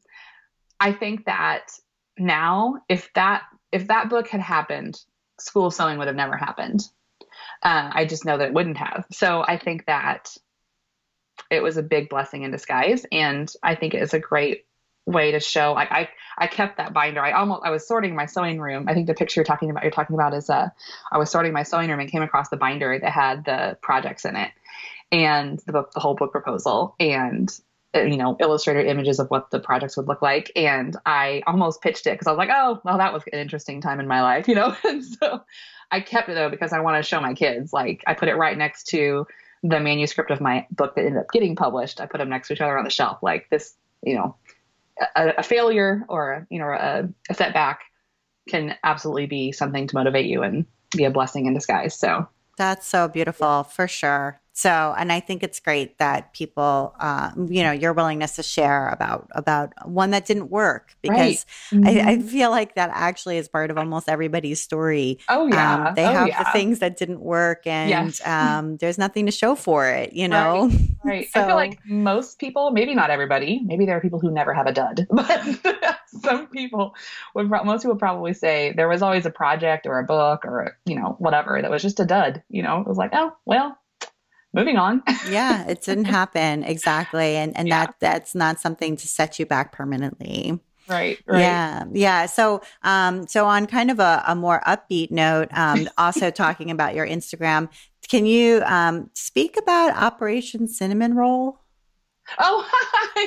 [0.79, 1.71] I think that
[2.17, 4.99] now, if that if that book had happened,
[5.39, 6.81] school sewing would have never happened.
[7.63, 9.05] Uh, I just know that it wouldn't have.
[9.11, 10.35] So I think that
[11.49, 14.65] it was a big blessing in disguise, and I think it is a great
[15.05, 17.23] way to show like I I kept that binder.
[17.23, 18.85] I almost I was sorting my sewing room.
[18.87, 20.69] I think the picture you're talking about you're talking about is uh
[21.11, 24.25] I was sorting my sewing room and came across the binder that had the projects
[24.25, 24.51] in it
[25.11, 27.49] and the the whole book proposal and
[27.97, 31.81] Uh, you know illustrated images of what the projects would look like and I almost
[31.81, 34.21] pitched it because I was like oh well that was an interesting time in my
[34.21, 35.43] life you know and so
[35.91, 37.73] I kept it though because I want to show my kids.
[37.73, 39.25] Like I put it right next to
[39.63, 41.99] the manuscript of my book that ended up getting published.
[41.99, 43.19] I put them next to each other on the shelf.
[43.21, 44.35] Like this, you know,
[45.15, 47.81] a, a failure or you know a, a setback
[48.49, 51.97] can absolutely be something to motivate you and be a blessing in disguise.
[51.97, 52.27] So
[52.57, 54.41] that's so beautiful for sure.
[54.57, 58.87] So, and I think it's great that people, uh, you know, your willingness to share
[58.87, 61.79] about about one that didn't work because right.
[61.79, 61.87] mm-hmm.
[61.87, 62.27] I, I, mm-hmm.
[62.27, 65.19] feel like that actually is part of almost everybody's story.
[65.29, 66.41] Oh yeah, um, they oh, have yeah.
[66.41, 68.19] the things that didn't work, and yes.
[68.25, 70.13] um, there's nothing to show for it.
[70.13, 70.89] You know, right.
[71.03, 71.27] right.
[71.29, 74.55] So, I feel like most people, maybe not everybody, maybe there are people who never
[74.55, 76.95] have a dud, but some people
[77.35, 80.95] would, most people probably say there was always a project or a book or you
[80.95, 82.41] know whatever that was just a dud.
[82.49, 83.77] You know, it was like, oh well
[84.57, 85.03] moving on.
[85.29, 87.85] yeah, it didn't happen exactly, and and yeah.
[87.85, 90.59] that that's not something to set you back permanently.
[90.87, 91.39] Right, right.
[91.39, 91.83] Yeah.
[91.91, 92.25] Yeah.
[92.27, 96.95] So, um, so on kind of a, a more upbeat note, um, also talking about
[96.95, 97.69] your Instagram,
[98.07, 101.59] can you, um, speak about Operation Cinnamon Roll?
[102.39, 102.65] Oh,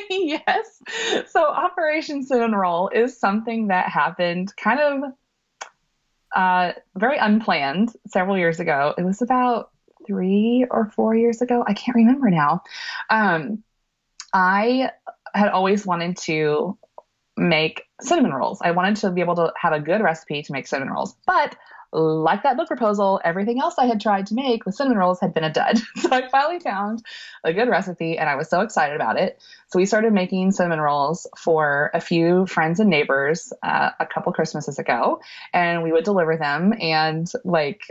[0.10, 0.82] yes.
[1.28, 5.12] So Operation Cinnamon Roll is something that happened kind of,
[6.34, 8.94] uh, very unplanned several years ago.
[8.96, 9.70] It was about
[10.10, 11.64] three or four years ago.
[11.66, 12.62] I can't remember now.
[13.10, 13.62] Um,
[14.34, 14.90] I
[15.32, 16.76] had always wanted to
[17.36, 18.60] make cinnamon rolls.
[18.60, 21.56] I wanted to be able to have a good recipe to make cinnamon rolls, but
[21.92, 25.34] like that book proposal, everything else I had tried to make with cinnamon rolls had
[25.34, 25.78] been a dud.
[25.96, 27.02] so I finally found
[27.42, 29.42] a good recipe and I was so excited about it.
[29.68, 34.32] So we started making cinnamon rolls for a few friends and neighbors uh, a couple
[34.32, 35.20] Christmases ago.
[35.52, 37.82] And we would deliver them and like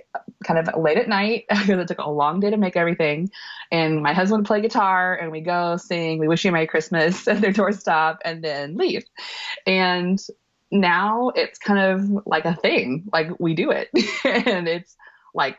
[0.44, 3.32] kind of late at night because it took a long day to make everything.
[3.72, 6.68] And my husband would play guitar and we go sing, we wish you a Merry
[6.68, 9.04] Christmas at their doorstop and then leave.
[9.66, 10.20] And
[10.72, 13.10] now it's kind of like a thing.
[13.12, 13.90] Like we do it.
[14.24, 14.96] and it's
[15.34, 15.58] like,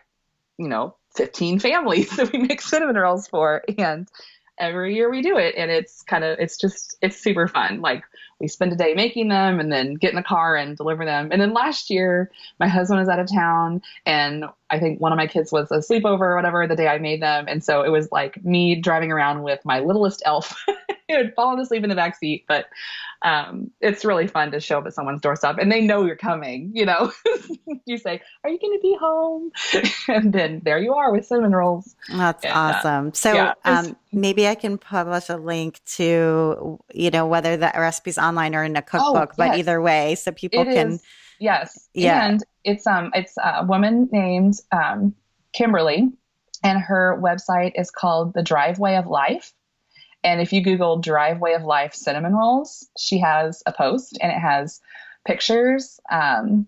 [0.58, 3.62] you know, 15 families that we make cinnamon rolls for.
[3.78, 4.08] And
[4.58, 5.54] every year we do it.
[5.56, 7.80] And it's kind of, it's just, it's super fun.
[7.80, 8.04] Like
[8.38, 11.30] we spend a day making them and then get in the car and deliver them.
[11.32, 15.16] And then last year, my husband was out of town and I think one of
[15.16, 17.46] my kids was a sleepover or whatever the day I made them.
[17.48, 20.56] And so it was like me driving around with my littlest elf
[21.08, 22.44] who had fallen asleep in the back seat.
[22.46, 22.66] But
[23.22, 26.70] um, it's really fun to show up at someone's doorstep and they know you're coming.
[26.72, 27.12] You know,
[27.84, 29.50] you say, Are you going to be home?
[30.08, 31.96] and then there you are with cinnamon rolls.
[32.08, 33.08] That's and, awesome.
[33.08, 37.72] Uh, so yeah, um, maybe I can publish a link to, you know, whether the
[37.74, 39.36] recipe's online or in a cookbook, oh, yes.
[39.36, 40.92] but either way, so people it can.
[40.92, 41.02] Is,
[41.40, 41.88] yes.
[41.92, 42.28] Yeah.
[42.28, 45.14] And it's um it's a woman named um,
[45.52, 46.08] Kimberly,
[46.62, 49.52] and her website is called The Driveway of Life.
[50.22, 54.38] And if you Google Driveway of Life cinnamon rolls, she has a post and it
[54.38, 54.80] has
[55.26, 56.66] pictures, um,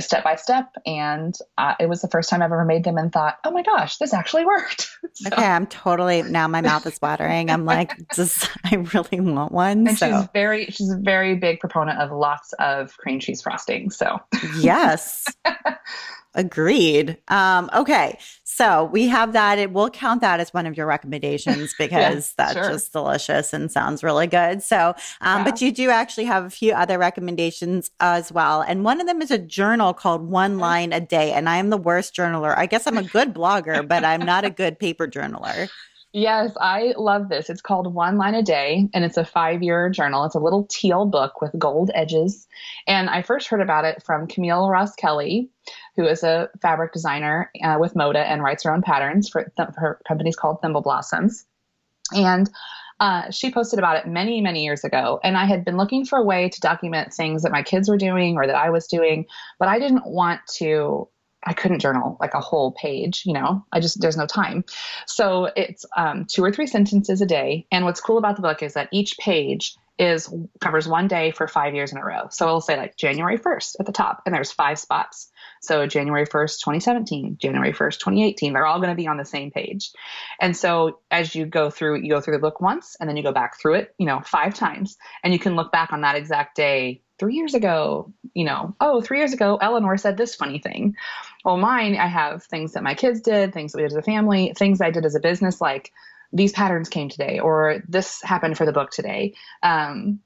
[0.00, 0.70] step by step.
[0.84, 3.62] And uh, it was the first time I've ever made them and thought, oh my
[3.62, 4.90] gosh, this actually worked.
[5.14, 5.28] so.
[5.32, 7.50] Okay, I'm totally now my mouth is watering.
[7.50, 9.86] I'm like, just I really want one.
[9.86, 10.20] And so.
[10.20, 13.90] she's very she's a very big proponent of lots of cream cheese frosting.
[13.90, 14.18] So
[14.58, 15.24] yes.
[16.36, 17.16] Agreed.
[17.28, 18.18] Um, okay.
[18.44, 19.58] So we have that.
[19.58, 22.70] It will count that as one of your recommendations because yeah, that's sure.
[22.70, 24.62] just delicious and sounds really good.
[24.62, 25.44] So, um, yeah.
[25.44, 28.60] but you do actually have a few other recommendations as well.
[28.60, 31.32] And one of them is a journal called One Line a Day.
[31.32, 32.56] And I am the worst journaler.
[32.56, 35.68] I guess I'm a good blogger, but I'm not a good paper journaler.
[36.18, 37.50] Yes, I love this.
[37.50, 40.24] It's called One Line a Day, and it's a five year journal.
[40.24, 42.48] It's a little teal book with gold edges.
[42.86, 45.50] And I first heard about it from Camille Roskelley,
[45.94, 49.68] who is a fabric designer uh, with Moda and writes her own patterns for th-
[49.76, 51.44] her company's called Thimble Blossoms.
[52.14, 52.48] And
[52.98, 55.20] uh, she posted about it many, many years ago.
[55.22, 57.98] And I had been looking for a way to document things that my kids were
[57.98, 59.26] doing or that I was doing,
[59.58, 61.10] but I didn't want to
[61.46, 64.64] I couldn't journal like a whole page, you know, I just, there's no time.
[65.06, 67.66] So it's um, two or three sentences a day.
[67.70, 71.48] And what's cool about the book is that each page is covers one day for
[71.48, 72.28] five years in a row.
[72.30, 75.30] So it'll say like January 1st at the top, and there's five spots.
[75.62, 79.50] So January 1st, 2017, January 1st, 2018, they're all going to be on the same
[79.50, 79.90] page.
[80.40, 83.22] And so as you go through, you go through the book once, and then you
[83.22, 86.16] go back through it, you know, five times, and you can look back on that
[86.16, 90.58] exact day three years ago, you know, oh, three years ago, Eleanor said this funny
[90.58, 90.94] thing.
[91.42, 94.02] Well, mine, I have things that my kids did, things that we did as a
[94.02, 95.90] family, things I did as a business, like
[96.34, 99.32] these patterns came today, or this happened for the book today.
[99.62, 100.20] Um,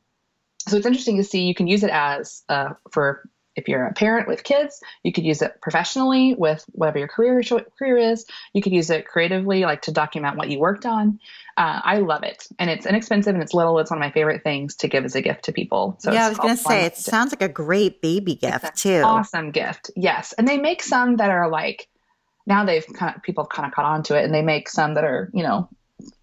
[0.67, 3.93] so it's interesting to see you can use it as uh, for if you're a
[3.93, 7.43] parent with kids, you could use it professionally with whatever your career
[7.79, 8.27] career is.
[8.53, 11.19] You could use it creatively, like to document what you worked on.
[11.57, 13.79] Uh, I love it, and it's inexpensive and it's little.
[13.79, 15.97] It's one of my favorite things to give as a gift to people.
[15.99, 19.03] So yeah, I was going to say it sounds like a great baby gift too.
[19.05, 20.33] Awesome gift, yes.
[20.33, 21.89] And they make some that are like
[22.47, 24.69] now they've kind of people have kind of caught on to it, and they make
[24.69, 25.69] some that are you know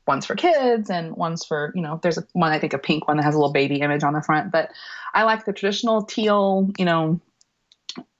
[0.07, 3.07] ones for kids and ones for you know there's a one i think a pink
[3.07, 4.51] one that has a little baby image on the front.
[4.51, 4.71] But
[5.13, 7.19] i like the traditional teal you know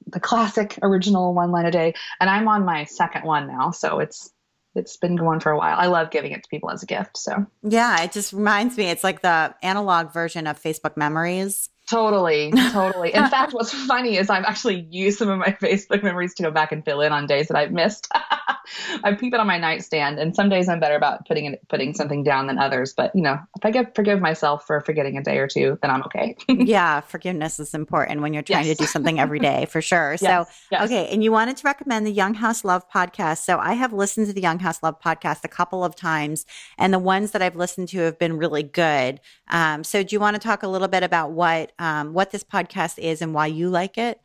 [0.08, 1.94] the classic original one line a day.
[2.20, 4.32] And i'm on my second one now so it's
[4.76, 5.76] it's been going for a while.
[5.76, 7.48] I love giving it to people as a gift so.
[7.64, 13.14] Yeah it just reminds me it's like the analog version of facebook memories Totally, totally.
[13.14, 16.52] In fact, what's funny is I've actually used some of my Facebook memories to go
[16.52, 18.10] back and fill in on days that I've missed.
[19.04, 21.94] I keep it on my nightstand, and some days I'm better about putting it, putting
[21.94, 22.94] something down than others.
[22.94, 25.90] But you know, if I get forgive myself for forgetting a day or two, then
[25.90, 26.36] I'm okay.
[26.50, 28.76] yeah, forgiveness is important when you're trying yes.
[28.76, 30.12] to do something every day, for sure.
[30.12, 30.20] Yes.
[30.20, 30.84] So, yes.
[30.84, 33.46] okay, and you wanted to recommend the Young House Love podcast.
[33.46, 36.46] So I have listened to the Young House Love podcast a couple of times,
[36.78, 39.22] and the ones that I've listened to have been really good.
[39.50, 42.44] Um, so, do you want to talk a little bit about what um, what this
[42.44, 44.20] podcast is and why you like it?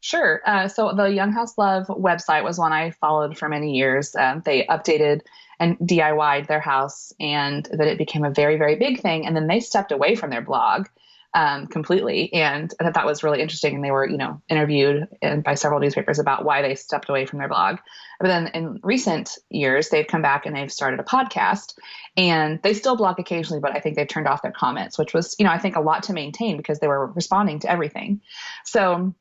[0.00, 0.42] Sure.
[0.44, 4.14] Uh, so the Young House Love website was one I followed for many years.
[4.14, 5.20] Um, they updated
[5.58, 9.26] and DIYed their house, and that it became a very, very big thing.
[9.26, 10.88] And then they stepped away from their blog
[11.34, 13.74] um, completely, and I thought that was really interesting.
[13.74, 15.08] And they were, you know, interviewed
[15.44, 17.78] by several newspapers about why they stepped away from their blog.
[18.20, 21.74] But then in recent years, they've come back and they've started a podcast,
[22.16, 25.34] and they still blog occasionally, but I think they've turned off their comments, which was,
[25.38, 28.20] you know, I think a lot to maintain because they were responding to everything.
[28.64, 29.14] So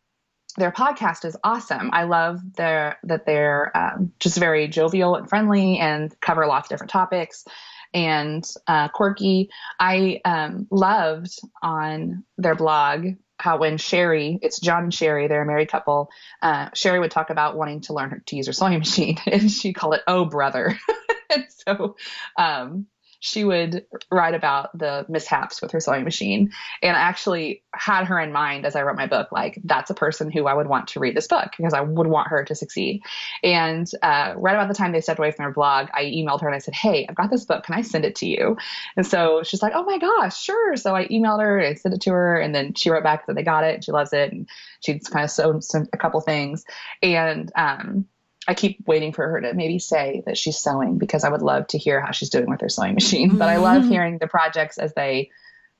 [0.58, 1.90] their podcast is awesome.
[1.94, 6.70] I love their that they're um, just very jovial and friendly and cover lots of
[6.70, 7.46] different topics
[7.94, 9.50] and uh, quirky.
[9.80, 15.46] I um, loved on their blog how when Sherry, it's John and Sherry, they're a
[15.46, 16.10] married couple.
[16.42, 19.74] Uh, Sherry would talk about wanting to learn to use her sewing machine, and she
[19.74, 20.78] called it "Oh brother."
[21.30, 21.96] and so
[22.38, 22.88] um,
[23.26, 26.52] she would write about the mishaps with her sewing machine
[26.82, 29.32] and I actually had her in mind as I wrote my book.
[29.32, 32.08] Like, that's a person who I would want to read this book because I would
[32.08, 33.02] want her to succeed.
[33.42, 36.48] And uh, right about the time they stepped away from her blog, I emailed her
[36.48, 37.64] and I said, Hey, I've got this book.
[37.64, 38.58] Can I send it to you?
[38.98, 40.76] And so she's like, Oh my gosh, sure.
[40.76, 42.38] So I emailed her and I sent it to her.
[42.38, 44.34] And then she wrote back that they got it she loves it.
[44.34, 44.50] And
[44.82, 46.66] she's kind of sewn some, a couple things.
[47.02, 48.06] And, um,
[48.48, 51.68] I keep waiting for her to maybe say that she's sewing because I would love
[51.68, 53.38] to hear how she's doing with her sewing machine.
[53.38, 53.92] But I love mm-hmm.
[53.92, 55.30] hearing the projects as they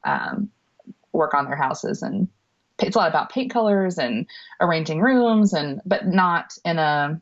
[0.04, 0.50] um,
[1.12, 2.28] work on their houses, and
[2.80, 4.26] it's a lot about paint colors and
[4.60, 7.22] arranging rooms, and but not in a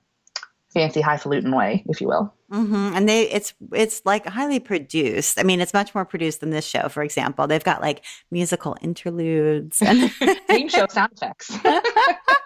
[0.74, 2.34] fancy highfalutin way, if you will.
[2.52, 2.96] Mm-hmm.
[2.96, 5.40] And they, it's it's like highly produced.
[5.40, 7.48] I mean, it's much more produced than this show, for example.
[7.48, 10.12] They've got like musical interludes and
[10.50, 11.58] game show sound effects.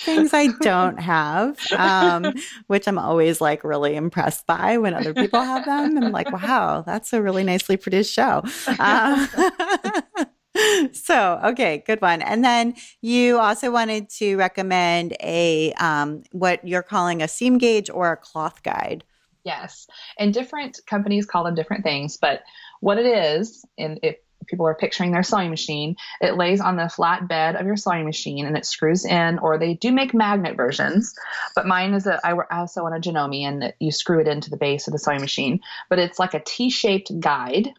[0.00, 2.34] things I don't have, um,
[2.66, 6.02] which I'm always like really impressed by when other people have them.
[6.02, 8.42] I'm like, wow, that's a really nicely produced show.
[8.66, 9.26] Uh,
[10.92, 16.82] so okay good one and then you also wanted to recommend a um, what you're
[16.82, 19.04] calling a seam gauge or a cloth guide
[19.44, 19.86] yes
[20.18, 22.42] and different companies call them different things but
[22.80, 24.16] what it is and if
[24.48, 28.04] people are picturing their sewing machine it lays on the flat bed of your sewing
[28.04, 31.14] machine and it screws in or they do make magnet versions
[31.54, 34.56] but mine is a i also on a janome and you screw it into the
[34.56, 37.72] base of the sewing machine but it's like a t-shaped guide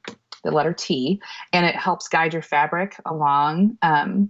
[0.44, 1.22] the letter T,
[1.54, 4.30] and it helps guide your fabric along um,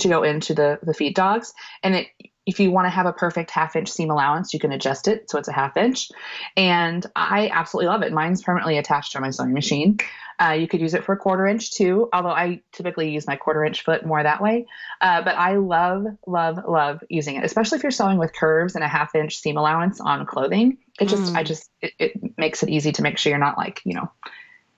[0.00, 1.52] to go into the the feed dogs.
[1.82, 2.08] And it,
[2.46, 5.30] if you want to have a perfect half inch seam allowance, you can adjust it
[5.30, 6.10] so it's a half inch.
[6.56, 8.12] And I absolutely love it.
[8.12, 9.98] Mine's permanently attached to my sewing machine.
[10.38, 13.36] Uh, you could use it for a quarter inch too, although I typically use my
[13.36, 14.66] quarter inch foot more that way.
[15.00, 18.84] Uh, but I love, love, love using it, especially if you're sewing with curves and
[18.84, 20.78] a half inch seam allowance on clothing.
[21.00, 21.36] It just, mm.
[21.36, 24.10] I just, it, it makes it easy to make sure you're not like, you know,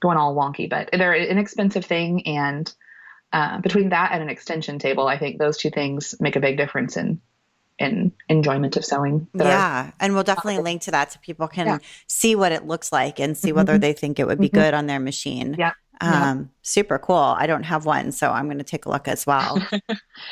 [0.01, 2.27] going all wonky, but they're an inexpensive thing.
[2.27, 2.73] And
[3.33, 6.59] uh, between that and an extension table, I think those two things make a big
[6.59, 7.21] difference in
[7.79, 9.29] in enjoyment of sewing.
[9.35, 11.79] Yeah, and we'll definitely link to that so people can yeah.
[12.07, 13.81] see what it looks like and see whether mm-hmm.
[13.81, 14.59] they think it would be mm-hmm.
[14.59, 15.57] good on their machine.
[15.59, 15.73] Yeah.
[16.01, 16.45] Um, yeah.
[16.63, 17.17] super cool.
[17.17, 19.57] I don't have one, so I'm going to take a look as well.
[19.73, 19.83] if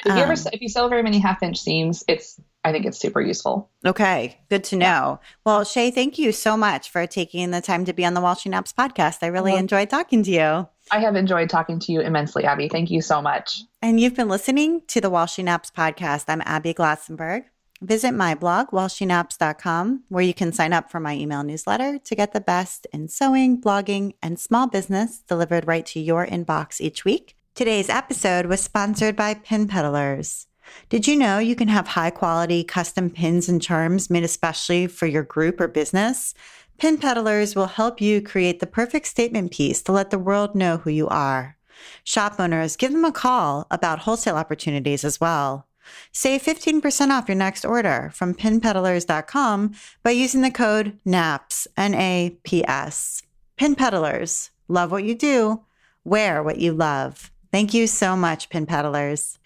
[0.04, 2.98] you um, ever, if you sew very many half inch seams, it's I think it's
[2.98, 3.70] super useful.
[3.84, 5.20] Okay, good to know.
[5.22, 5.28] Yeah.
[5.44, 8.34] Well, Shea, thank you so much for taking the time to be on the While
[8.34, 9.18] She Naps podcast.
[9.22, 10.68] I really well, enjoyed talking to you.
[10.90, 12.68] I have enjoyed talking to you immensely, Abby.
[12.68, 13.62] Thank you so much.
[13.80, 16.24] And you've been listening to the While She Naps podcast.
[16.28, 17.44] I'm Abby Glassenberg.
[17.80, 22.32] Visit my blog, whileshenaps.com, where you can sign up for my email newsletter to get
[22.32, 27.36] the best in sewing, blogging, and small business delivered right to your inbox each week.
[27.54, 30.46] Today's episode was sponsored by Pin Peddlers.
[30.88, 35.06] Did you know you can have high quality custom pins and charms made especially for
[35.06, 36.34] your group or business?
[36.78, 40.78] Pin Peddlers will help you create the perfect statement piece to let the world know
[40.78, 41.56] who you are.
[42.02, 45.66] Shop owners, give them a call about wholesale opportunities as well.
[46.12, 52.36] Save 15% off your next order from pinpeddlers.com by using the code NAPS, N A
[52.42, 53.22] P S.
[53.56, 55.62] Pin Peddlers, love what you do,
[56.04, 57.30] wear what you love.
[57.52, 59.38] Thank you so much, Pin Peddlers.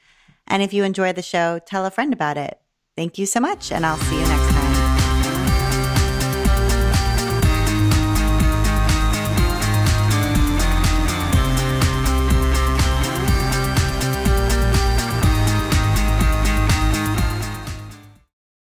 [0.47, 2.59] And if you enjoy the show, tell a friend about it.
[2.97, 4.58] Thank you so much, and I'll see you next time.